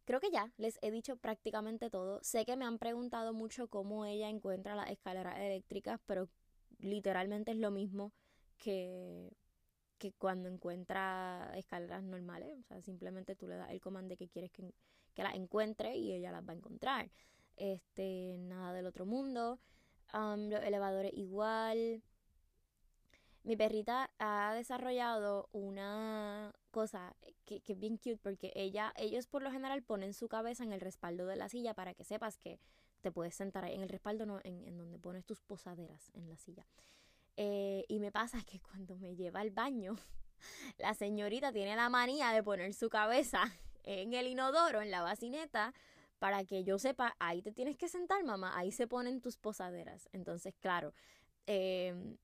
creo 0.05 0.21
que 0.21 0.31
ya 0.31 0.53
les 0.59 0.79
he 0.83 0.91
dicho 0.91 1.17
prácticamente 1.17 1.91
todo. 1.91 2.23
Sé 2.23 2.45
que 2.45 2.57
me 2.57 2.65
han 2.65 2.79
preguntado 2.79 3.33
mucho 3.33 3.69
cómo 3.69 4.05
ella 4.05 4.29
encuentra 4.29 4.75
las 4.75 4.91
escaleras 4.91 5.39
eléctricas, 5.39 6.01
pero 6.07 6.29
literalmente 6.79 7.53
es 7.53 7.59
lo 7.59 7.71
mismo 7.71 8.13
que 8.59 9.33
que 10.05 10.13
cuando 10.13 10.51
encuentra 10.51 11.51
escaleras 11.57 12.03
normales, 12.03 12.59
o 12.59 12.63
sea, 12.65 12.83
simplemente 12.83 13.35
tú 13.35 13.49
le 13.49 13.57
das 13.57 13.71
el 13.71 13.81
comando 13.81 14.19
que 14.19 14.29
quieres 14.29 14.51
que, 14.51 14.75
que 15.15 15.23
las 15.23 15.35
encuentre 15.35 15.97
y 15.97 16.13
ella 16.13 16.31
las 16.31 16.47
va 16.47 16.53
a 16.53 16.57
encontrar. 16.57 17.11
Este, 17.57 18.37
nada 18.39 18.75
del 18.75 18.85
otro 18.85 19.07
mundo. 19.07 19.59
los 20.13 20.63
elevadores 20.63 21.11
igual. 21.15 22.03
Mi 23.45 23.57
perrita 23.57 24.11
ha 24.19 24.53
desarrollado 24.55 25.49
una 25.53 26.55
cosa 26.71 27.17
que, 27.47 27.63
que, 27.63 27.73
es 27.73 27.79
bien 27.79 27.97
cute 27.97 28.19
porque 28.19 28.53
ella, 28.55 28.93
ellos 28.99 29.27
por 29.27 29.41
lo 29.43 29.51
general 29.51 29.83
ponen 29.83 30.13
su 30.13 30.29
cabeza 30.29 30.65
en 30.65 30.75
el 30.75 30.83
respaldo 30.83 31.25
de 31.25 31.37
la 31.37 31.49
silla 31.49 31.73
para 31.73 31.95
que 31.95 32.05
sepas 32.05 32.37
que 32.37 32.61
te 33.01 33.11
puedes 33.11 33.35
sentar 33.35 33.65
ahí 33.65 33.75
en 33.75 33.83
el 33.83 33.89
respaldo, 33.89 34.27
no 34.27 34.39
en, 34.45 34.67
en 34.67 34.77
donde 34.77 34.99
pones 34.99 35.25
tus 35.25 35.41
posaderas 35.41 36.11
en 36.13 36.29
la 36.29 36.37
silla. 36.37 36.67
Eh, 37.37 37.85
y 37.89 37.99
me 37.99 38.13
pasa 38.13 38.43
que 38.45 38.61
cuando 38.61 38.97
me 38.97 39.17
lleva 39.17 39.41
al 39.41 39.51
baño, 39.51 39.97
la 40.79 40.95
señorita 40.95 41.53
tiene 41.53 41.77
la 41.77 41.89
manía 41.89 42.31
de 42.31 42.43
poner 42.43 42.75
su 42.75 42.89
cabeza 42.89 43.53
en 43.85 44.15
el 44.15 44.27
inodoro, 44.27 44.81
en 44.81 44.91
la 44.91 45.03
bacineta, 45.03 45.73
para 46.19 46.45
que 46.45 46.65
yo 46.65 46.79
sepa, 46.79 47.15
ahí 47.19 47.43
te 47.43 47.53
tienes 47.53 47.77
que 47.77 47.89
sentar, 47.89 48.23
mamá, 48.25 48.57
ahí 48.57 48.73
se 48.73 48.87
ponen 48.87 49.21
tus 49.21 49.37
posaderas. 49.37 50.09
Entonces, 50.13 50.55
claro, 50.61 50.95
em, 51.47 52.17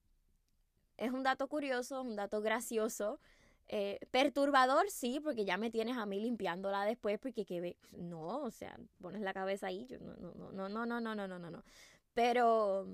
es 0.97 1.13
un 1.13 1.23
dato 1.23 1.49
curioso, 1.49 2.03
un 2.03 2.17
dato 2.17 2.41
gracioso. 2.41 3.21
Eh, 3.69 4.01
perturbador, 4.11 4.91
sí, 4.91 5.21
porque 5.21 5.45
ya 5.45 5.57
me 5.57 5.71
tienes 5.71 5.97
a 5.97 6.07
mí 6.07 6.21
limpiándola 6.21 6.85
después, 6.85 7.19
porque 7.21 7.45
que 7.45 7.77
no, 7.93 8.43
o 8.43 8.51
sea, 8.51 8.77
pones 9.01 9.23
la 9.23 9.33
cabeza 9.33 9.69
ahí, 9.69 9.87
yo 9.87 9.99
no, 10.01 10.17
no, 10.17 10.69
no, 10.69 10.69
no, 10.69 10.87
no, 10.87 11.01
no, 11.01 11.15
no, 11.15 11.29
no, 11.29 11.39
no, 11.39 11.51
no. 11.51 11.63
Pero 12.15 12.87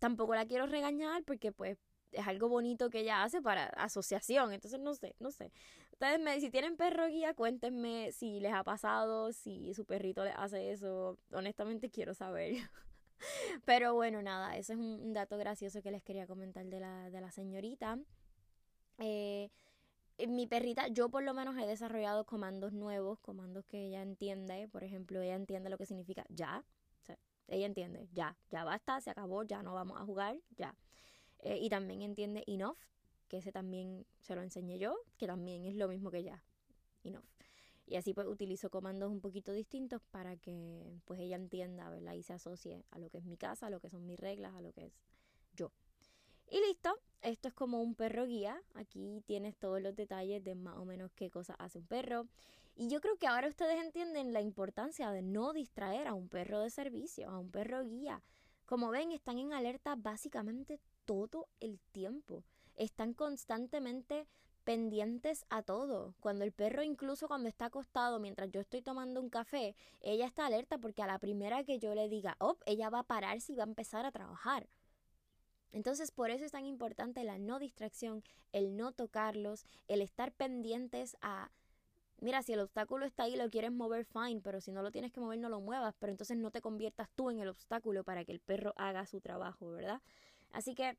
tampoco 0.00 0.34
la 0.34 0.46
quiero 0.46 0.66
regañar 0.66 1.22
porque 1.24 1.52
pues 1.52 1.78
es 2.12 2.26
algo 2.26 2.48
bonito 2.48 2.90
que 2.90 3.00
ella 3.00 3.22
hace 3.22 3.40
para 3.40 3.66
asociación. 3.66 4.52
Entonces 4.52 4.80
no 4.80 4.94
sé, 4.94 5.14
no 5.20 5.30
sé. 5.30 5.52
Ustedes 5.92 6.18
me, 6.18 6.40
si 6.40 6.50
tienen 6.50 6.76
perro 6.76 7.06
guía, 7.06 7.34
cuéntenme 7.34 8.10
si 8.12 8.40
les 8.40 8.52
ha 8.52 8.64
pasado, 8.64 9.32
si 9.32 9.72
su 9.74 9.84
perrito 9.84 10.24
les 10.24 10.34
hace 10.36 10.72
eso. 10.72 11.18
Honestamente 11.32 11.90
quiero 11.90 12.14
saber. 12.14 12.56
Pero 13.64 13.94
bueno, 13.94 14.22
nada, 14.22 14.56
eso 14.56 14.72
es 14.72 14.78
un 14.78 15.12
dato 15.12 15.36
gracioso 15.36 15.82
que 15.82 15.90
les 15.90 16.02
quería 16.02 16.26
comentar 16.26 16.66
de 16.66 16.80
la, 16.80 17.10
de 17.10 17.20
la 17.20 17.30
señorita. 17.30 17.98
Eh, 18.98 19.50
mi 20.26 20.46
perrita, 20.46 20.88
yo 20.88 21.08
por 21.08 21.22
lo 21.22 21.32
menos 21.34 21.56
he 21.56 21.66
desarrollado 21.66 22.24
comandos 22.24 22.72
nuevos, 22.72 23.20
comandos 23.20 23.64
que 23.66 23.86
ella 23.86 24.02
entiende. 24.02 24.68
Por 24.68 24.84
ejemplo, 24.84 25.20
ella 25.20 25.34
entiende 25.34 25.70
lo 25.70 25.78
que 25.78 25.86
significa 25.86 26.24
ya. 26.28 26.64
Ella 27.50 27.66
entiende, 27.66 28.08
ya, 28.12 28.36
ya 28.50 28.64
basta, 28.64 29.00
se 29.00 29.10
acabó, 29.10 29.42
ya 29.42 29.62
no 29.62 29.74
vamos 29.74 30.00
a 30.00 30.04
jugar, 30.04 30.38
ya. 30.56 30.76
Eh, 31.40 31.58
y 31.60 31.68
también 31.68 32.00
entiende 32.02 32.44
enough, 32.46 32.78
que 33.28 33.38
ese 33.38 33.50
también 33.50 34.06
se 34.20 34.34
lo 34.36 34.42
enseñé 34.42 34.78
yo, 34.78 34.96
que 35.18 35.26
también 35.26 35.64
es 35.64 35.74
lo 35.74 35.88
mismo 35.88 36.10
que 36.10 36.22
ya, 36.22 36.42
enough. 37.02 37.24
Y 37.86 37.96
así 37.96 38.14
pues 38.14 38.28
utilizo 38.28 38.70
comandos 38.70 39.10
un 39.10 39.20
poquito 39.20 39.52
distintos 39.52 40.00
para 40.12 40.36
que 40.36 41.00
pues 41.06 41.18
ella 41.18 41.34
entienda, 41.34 41.90
¿verdad? 41.90 42.14
Y 42.14 42.22
se 42.22 42.34
asocie 42.34 42.84
a 42.92 43.00
lo 43.00 43.10
que 43.10 43.18
es 43.18 43.24
mi 43.24 43.36
casa, 43.36 43.66
a 43.66 43.70
lo 43.70 43.80
que 43.80 43.90
son 43.90 44.06
mis 44.06 44.18
reglas, 44.20 44.54
a 44.54 44.60
lo 44.60 44.72
que 44.72 44.86
es 44.86 44.92
yo. 45.56 45.72
Y 46.48 46.60
listo, 46.60 46.96
esto 47.22 47.48
es 47.48 47.54
como 47.54 47.82
un 47.82 47.96
perro 47.96 48.26
guía. 48.26 48.62
Aquí 48.74 49.22
tienes 49.26 49.56
todos 49.56 49.82
los 49.82 49.96
detalles 49.96 50.44
de 50.44 50.54
más 50.54 50.76
o 50.78 50.84
menos 50.84 51.10
qué 51.16 51.30
cosa 51.30 51.54
hace 51.54 51.78
un 51.78 51.86
perro. 51.86 52.28
Y 52.74 52.88
yo 52.88 53.00
creo 53.00 53.16
que 53.16 53.26
ahora 53.26 53.48
ustedes 53.48 53.82
entienden 53.82 54.32
la 54.32 54.40
importancia 54.40 55.10
de 55.10 55.22
no 55.22 55.52
distraer 55.52 56.08
a 56.08 56.14
un 56.14 56.28
perro 56.28 56.60
de 56.60 56.70
servicio, 56.70 57.28
a 57.28 57.38
un 57.38 57.50
perro 57.50 57.84
guía. 57.84 58.22
Como 58.64 58.90
ven, 58.90 59.12
están 59.12 59.38
en 59.38 59.52
alerta 59.52 59.96
básicamente 59.96 60.80
todo 61.04 61.48
el 61.60 61.80
tiempo. 61.92 62.44
Están 62.76 63.14
constantemente 63.14 64.26
pendientes 64.64 65.44
a 65.50 65.62
todo. 65.62 66.14
Cuando 66.20 66.44
el 66.44 66.52
perro, 66.52 66.82
incluso 66.82 67.26
cuando 67.26 67.48
está 67.48 67.66
acostado 67.66 68.20
mientras 68.20 68.50
yo 68.50 68.60
estoy 68.60 68.82
tomando 68.82 69.20
un 69.20 69.28
café, 69.28 69.74
ella 70.00 70.26
está 70.26 70.46
alerta 70.46 70.78
porque 70.78 71.02
a 71.02 71.06
la 71.06 71.18
primera 71.18 71.64
que 71.64 71.78
yo 71.78 71.94
le 71.94 72.08
diga, 72.08 72.36
oh, 72.38 72.56
ella 72.66 72.90
va 72.90 73.00
a 73.00 73.06
pararse 73.06 73.52
y 73.52 73.56
va 73.56 73.64
a 73.64 73.66
empezar 73.66 74.06
a 74.06 74.12
trabajar. 74.12 74.68
Entonces, 75.72 76.10
por 76.10 76.30
eso 76.30 76.44
es 76.44 76.52
tan 76.52 76.66
importante 76.66 77.24
la 77.24 77.38
no 77.38 77.58
distracción, 77.58 78.24
el 78.52 78.76
no 78.76 78.92
tocarlos, 78.92 79.64
el 79.88 80.02
estar 80.02 80.32
pendientes 80.32 81.16
a 81.20 81.50
mira, 82.20 82.42
si 82.42 82.52
el 82.52 82.60
obstáculo 82.60 83.04
está 83.06 83.24
ahí, 83.24 83.36
lo 83.36 83.50
quieres 83.50 83.72
mover, 83.72 84.04
fine, 84.04 84.40
pero 84.42 84.60
si 84.60 84.72
no 84.72 84.82
lo 84.82 84.90
tienes 84.90 85.12
que 85.12 85.20
mover, 85.20 85.38
no 85.38 85.48
lo 85.48 85.60
muevas, 85.60 85.94
pero 85.98 86.12
entonces 86.12 86.36
no 86.36 86.50
te 86.50 86.60
conviertas 86.60 87.08
tú 87.14 87.30
en 87.30 87.40
el 87.40 87.48
obstáculo 87.48 88.04
para 88.04 88.24
que 88.24 88.32
el 88.32 88.40
perro 88.40 88.72
haga 88.76 89.06
su 89.06 89.20
trabajo, 89.20 89.70
¿verdad? 89.70 90.00
Así 90.52 90.74
que 90.74 90.96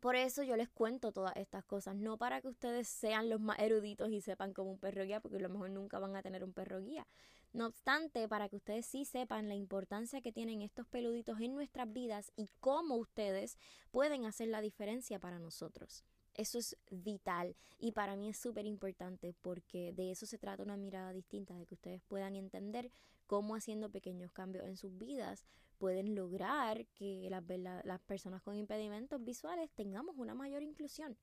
por 0.00 0.16
eso 0.16 0.42
yo 0.42 0.56
les 0.56 0.68
cuento 0.68 1.12
todas 1.12 1.36
estas 1.36 1.64
cosas, 1.64 1.96
no 1.96 2.16
para 2.16 2.40
que 2.40 2.48
ustedes 2.48 2.88
sean 2.88 3.28
los 3.28 3.40
más 3.40 3.58
eruditos 3.58 4.10
y 4.10 4.20
sepan 4.20 4.52
como 4.54 4.70
un 4.70 4.78
perro 4.78 5.04
guía, 5.04 5.20
porque 5.20 5.38
a 5.38 5.40
lo 5.40 5.48
mejor 5.48 5.70
nunca 5.70 5.98
van 5.98 6.16
a 6.16 6.22
tener 6.22 6.44
un 6.44 6.52
perro 6.52 6.80
guía. 6.80 7.06
No 7.52 7.66
obstante, 7.66 8.28
para 8.28 8.48
que 8.48 8.56
ustedes 8.56 8.86
sí 8.86 9.04
sepan 9.04 9.48
la 9.48 9.56
importancia 9.56 10.20
que 10.20 10.32
tienen 10.32 10.62
estos 10.62 10.86
peluditos 10.86 11.40
en 11.40 11.54
nuestras 11.54 11.92
vidas 11.92 12.32
y 12.36 12.48
cómo 12.60 12.94
ustedes 12.94 13.58
pueden 13.90 14.24
hacer 14.24 14.48
la 14.48 14.60
diferencia 14.60 15.18
para 15.18 15.40
nosotros. 15.40 16.04
Eso 16.40 16.56
es 16.56 16.74
vital 16.90 17.54
y 17.78 17.92
para 17.92 18.16
mí 18.16 18.30
es 18.30 18.38
súper 18.38 18.64
importante 18.64 19.34
porque 19.42 19.92
de 19.92 20.10
eso 20.10 20.24
se 20.24 20.38
trata 20.38 20.62
una 20.62 20.78
mirada 20.78 21.12
distinta, 21.12 21.52
de 21.54 21.66
que 21.66 21.74
ustedes 21.74 22.00
puedan 22.08 22.34
entender 22.34 22.90
cómo 23.26 23.56
haciendo 23.56 23.90
pequeños 23.90 24.32
cambios 24.32 24.64
en 24.64 24.78
sus 24.78 24.96
vidas 24.96 25.44
pueden 25.76 26.14
lograr 26.14 26.86
que 26.94 27.28
las, 27.28 27.44
las 27.84 28.00
personas 28.00 28.40
con 28.40 28.56
impedimentos 28.56 29.22
visuales 29.22 29.70
tengamos 29.72 30.16
una 30.16 30.34
mayor 30.34 30.62
inclusión. 30.62 31.18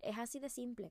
Es 0.00 0.16
así 0.16 0.40
de 0.40 0.48
simple. 0.48 0.90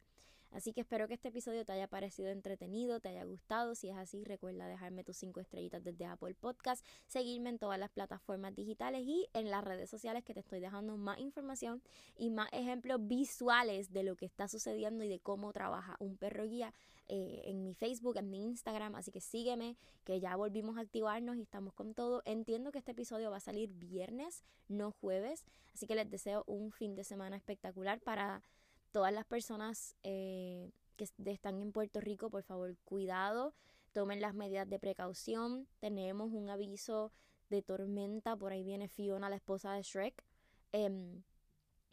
Así 0.52 0.74
que 0.74 0.82
espero 0.82 1.08
que 1.08 1.14
este 1.14 1.30
episodio 1.30 1.66
te 1.66 1.72
haya 1.72 1.88
parecido 1.88 2.30
entretenido, 2.30 3.00
te 3.00 3.10
haya 3.10 3.24
gustado. 3.24 3.74
Si 3.74 3.90
es 3.90 3.98
así, 3.98 4.24
recuerda 4.24 4.68
dejarme 4.68 5.04
tus 5.04 5.18
cinco 5.18 5.40
estrellitas 5.40 5.84
desde 5.84 6.06
Apple 6.06 6.36
Podcast, 6.36 6.86
seguirme 7.08 7.50
en 7.50 7.58
todas 7.58 7.80
las 7.80 7.90
plataformas 7.90 8.54
digitales 8.54 9.04
y 9.06 9.28
en 9.34 9.50
las 9.50 9.64
redes 9.64 9.90
sociales 9.90 10.24
que 10.26 10.34
te 10.34 10.42
estoy 10.42 10.60
dejando 10.60 10.98
más 10.98 11.20
información 11.20 11.82
y 12.18 12.32
más 12.32 12.50
ejemplos 12.52 13.00
visuales 13.08 13.94
de 13.94 14.04
lo 14.04 14.16
que 14.16 14.26
está 14.26 14.48
sucediendo 14.48 15.04
y 15.04 15.08
de 15.08 15.20
cómo 15.20 15.54
trabaja 15.54 15.96
un 16.00 16.18
perro 16.18 16.46
guía 16.46 16.74
eh, 17.08 17.44
en 17.46 17.64
mi 17.64 17.74
Facebook, 17.74 18.18
en 18.18 18.30
mi 18.30 18.44
Instagram. 18.44 18.96
Así 18.96 19.12
que 19.12 19.22
sígueme, 19.22 19.78
que 20.04 20.20
ya 20.20 20.36
volvimos 20.36 20.78
a 20.78 20.82
activarnos 20.82 21.38
y 21.38 21.42
estamos 21.42 21.74
con 21.74 21.94
todo. 21.94 22.22
Entiendo 22.26 22.72
que 22.72 22.80
este 22.80 22.92
episodio 22.92 23.32
va 23.32 23.38
a 23.38 23.42
salir 23.42 23.70
viernes, 23.70 24.44
no 24.68 24.92
jueves. 24.92 25.46
Así 25.74 25.88
que 25.88 25.96
les 25.96 26.10
deseo 26.10 26.44
un 26.48 26.72
fin 26.72 26.96
de 26.96 27.04
semana 27.04 27.38
espectacular 27.38 28.02
para 28.02 28.44
todas 28.92 29.14
las 29.14 29.26
personas 29.26 29.96
eh, 30.04 30.72
que 30.98 31.08
están 31.26 31.62
en 31.62 31.72
Puerto 31.72 32.00
Rico, 32.00 32.30
por 32.30 32.44
favor, 32.44 32.76
cuidado, 32.84 33.54
tomen 33.92 34.22
las 34.22 34.34
medidas 34.34 34.70
de 34.70 34.80
precaución. 34.80 35.68
Tenemos 35.80 36.32
un 36.32 36.50
aviso 36.50 37.12
de 37.50 37.62
tormenta, 37.62 38.36
por 38.36 38.52
ahí 38.52 38.64
viene 38.64 38.88
Fiona, 38.88 39.30
la 39.30 39.36
esposa 39.36 39.74
de 39.74 39.84
Shrek. 39.84 40.24
Em, 40.72 41.24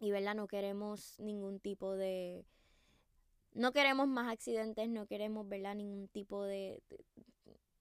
y 0.01 0.11
verdad, 0.11 0.35
no 0.35 0.47
queremos 0.47 1.19
ningún 1.19 1.59
tipo 1.61 1.97
de... 1.97 2.45
No 3.55 3.73
queremos 3.73 4.07
más 4.07 4.31
accidentes, 4.31 4.89
no 4.89 5.07
queremos, 5.07 5.49
¿verdad? 5.49 5.75
Ningún 5.75 6.07
tipo 6.09 6.45
de, 6.45 6.83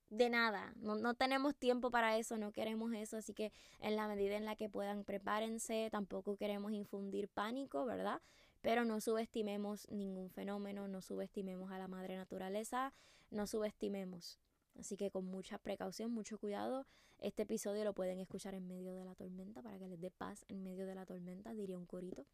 de 0.10 0.30
nada. 0.30 0.74
No, 0.78 0.96
no, 0.96 1.14
tenemos 1.14 1.56
tiempo 1.56 1.92
para 1.92 2.18
eso, 2.18 2.38
no 2.38 2.52
queremos 2.52 2.94
eso. 2.94 3.18
Así 3.18 3.34
que 3.34 3.52
en 3.80 3.96
la 3.96 4.08
medida 4.08 4.38
en 4.38 4.46
la 4.46 4.56
que 4.56 4.70
puedan, 4.70 5.04
prepárense. 5.04 5.90
Tampoco 5.92 6.38
queremos 6.38 6.72
infundir 6.72 7.28
pánico, 7.28 7.86
¿verdad? 7.86 8.22
Pero 8.68 8.84
no 8.84 9.00
subestimemos 9.00 9.90
ningún 9.90 10.30
fenómeno, 10.30 10.90
no 10.90 11.02
subestimemos 11.02 11.72
a 11.72 11.78
la 11.78 11.88
madre 11.88 12.18
naturaleza, 12.18 12.94
no 13.32 13.48
subestimemos. 13.48 14.42
Así 14.78 14.98
que 14.98 15.10
con 15.10 15.24
mucha 15.24 15.58
precaución, 15.58 16.12
mucho 16.12 16.38
cuidado, 16.38 16.86
este 17.20 17.44
episodio 17.44 17.86
lo 17.86 17.94
pueden 17.94 18.20
escuchar 18.20 18.56
en 18.56 18.68
medio 18.68 18.94
de 18.94 19.06
la 19.06 19.16
tormenta 19.16 19.62
para 19.62 19.80
que 19.80 19.88
les 19.88 20.02
dé 20.02 20.12
paz 20.12 20.44
en 20.50 20.64
medio 20.64 20.86
de 20.86 20.96
la 20.96 21.06
tormenta, 21.06 21.54
diría 21.54 21.78
un 21.78 21.86
corito. 21.86 22.26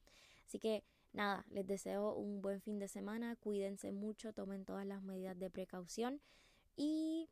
Así 0.48 0.58
que 0.58 0.84
nada, 1.12 1.46
les 1.52 1.68
deseo 1.68 2.16
un 2.16 2.42
buen 2.42 2.62
fin 2.62 2.80
de 2.80 2.88
semana, 2.88 3.36
cuídense 3.36 3.92
mucho, 3.92 4.34
tomen 4.34 4.66
todas 4.66 4.88
las 4.88 5.04
medidas 5.04 5.38
de 5.38 5.52
precaución 5.52 6.20
y 6.76 7.30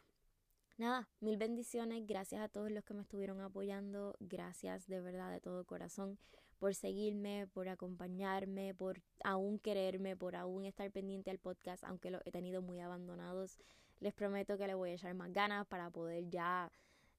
nada, 0.78 1.08
mil 1.20 1.38
bendiciones, 1.38 2.06
gracias 2.06 2.42
a 2.42 2.50
todos 2.50 2.72
los 2.72 2.84
que 2.84 2.94
me 2.94 3.02
estuvieron 3.02 3.42
apoyando, 3.42 4.16
gracias 4.20 4.88
de 4.88 5.02
verdad 5.02 5.32
de 5.32 5.40
todo 5.40 5.66
corazón 5.66 6.18
por 6.60 6.76
seguirme, 6.76 7.48
por 7.48 7.70
acompañarme, 7.70 8.76
por 8.76 9.02
aún 9.24 9.58
quererme, 9.58 10.16
por 10.16 10.36
aún 10.36 10.66
estar 10.66 10.92
pendiente 10.92 11.32
al 11.32 11.40
podcast, 11.40 11.84
aunque 11.84 12.12
lo 12.12 12.20
he 12.24 12.32
tenido 12.32 12.62
muy 12.62 12.80
abandonados. 12.80 13.58
Les 14.00 14.14
prometo 14.14 14.58
que 14.58 14.68
le 14.68 14.76
voy 14.76 14.92
a 14.92 14.94
echar 14.94 15.14
más 15.16 15.32
ganas 15.34 15.66
para 15.66 15.90
poder 15.90 16.30
ya 16.30 16.72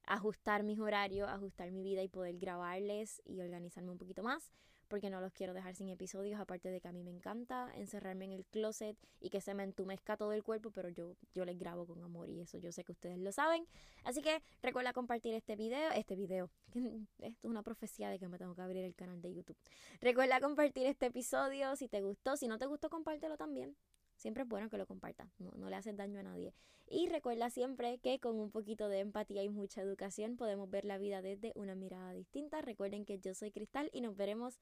ajustar 0.04 0.62
mis 0.62 0.78
horarios, 0.78 1.28
ajustar 1.28 1.72
mi 1.72 1.82
vida 1.82 2.02
y 2.02 2.08
poder 2.08 2.38
grabarles 2.38 3.20
y 3.24 3.40
organizarme 3.40 3.90
un 3.90 3.98
poquito 3.98 4.22
más 4.22 4.52
porque 4.92 5.08
no 5.08 5.22
los 5.22 5.32
quiero 5.32 5.54
dejar 5.54 5.74
sin 5.74 5.88
episodios, 5.88 6.38
aparte 6.38 6.68
de 6.68 6.78
que 6.78 6.86
a 6.86 6.92
mí 6.92 7.02
me 7.02 7.10
encanta 7.10 7.72
encerrarme 7.76 8.26
en 8.26 8.32
el 8.32 8.44
closet 8.44 8.94
y 9.20 9.30
que 9.30 9.40
se 9.40 9.54
me 9.54 9.62
entumezca 9.62 10.18
todo 10.18 10.34
el 10.34 10.42
cuerpo, 10.42 10.70
pero 10.70 10.90
yo, 10.90 11.16
yo 11.32 11.46
les 11.46 11.58
grabo 11.58 11.86
con 11.86 12.02
amor 12.02 12.28
y 12.28 12.42
eso 12.42 12.58
yo 12.58 12.70
sé 12.72 12.84
que 12.84 12.92
ustedes 12.92 13.16
lo 13.16 13.32
saben. 13.32 13.66
Así 14.04 14.20
que 14.20 14.42
recuerda 14.62 14.92
compartir 14.92 15.32
este 15.32 15.56
video, 15.56 15.90
este 15.92 16.14
video, 16.14 16.50
esto 17.20 17.48
es 17.48 17.50
una 17.50 17.62
profecía 17.62 18.10
de 18.10 18.18
que 18.18 18.28
me 18.28 18.36
tengo 18.36 18.54
que 18.54 18.60
abrir 18.60 18.84
el 18.84 18.94
canal 18.94 19.22
de 19.22 19.32
YouTube. 19.32 19.56
Recuerda 20.02 20.42
compartir 20.42 20.86
este 20.86 21.06
episodio 21.06 21.74
si 21.74 21.88
te 21.88 22.02
gustó, 22.02 22.36
si 22.36 22.46
no 22.46 22.58
te 22.58 22.66
gustó 22.66 22.90
compártelo 22.90 23.38
también. 23.38 23.74
Siempre 24.16 24.42
es 24.42 24.48
bueno 24.50 24.68
que 24.68 24.76
lo 24.76 24.86
compartas, 24.86 25.26
no, 25.38 25.52
no 25.56 25.70
le 25.70 25.76
haces 25.76 25.96
daño 25.96 26.20
a 26.20 26.22
nadie. 26.22 26.52
Y 26.86 27.08
recuerda 27.08 27.48
siempre 27.48 27.98
que 27.98 28.20
con 28.20 28.38
un 28.38 28.50
poquito 28.50 28.88
de 28.88 29.00
empatía 29.00 29.42
y 29.42 29.48
mucha 29.48 29.80
educación 29.80 30.36
podemos 30.36 30.68
ver 30.68 30.84
la 30.84 30.98
vida 30.98 31.22
desde 31.22 31.52
una 31.54 31.74
mirada 31.74 32.12
distinta. 32.12 32.60
Recuerden 32.60 33.06
que 33.06 33.18
yo 33.18 33.34
soy 33.34 33.50
Cristal 33.50 33.88
y 33.94 34.02
nos 34.02 34.14
veremos 34.14 34.58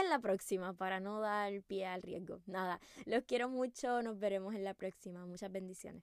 en 0.00 0.10
la 0.10 0.18
próxima 0.18 0.72
para 0.74 1.00
no 1.00 1.20
dar 1.20 1.62
pie 1.62 1.86
al 1.86 2.02
riesgo. 2.02 2.40
Nada, 2.46 2.80
los 3.06 3.24
quiero 3.24 3.48
mucho, 3.48 4.02
nos 4.02 4.18
veremos 4.18 4.54
en 4.54 4.64
la 4.64 4.74
próxima. 4.74 5.26
Muchas 5.26 5.50
bendiciones. 5.50 6.02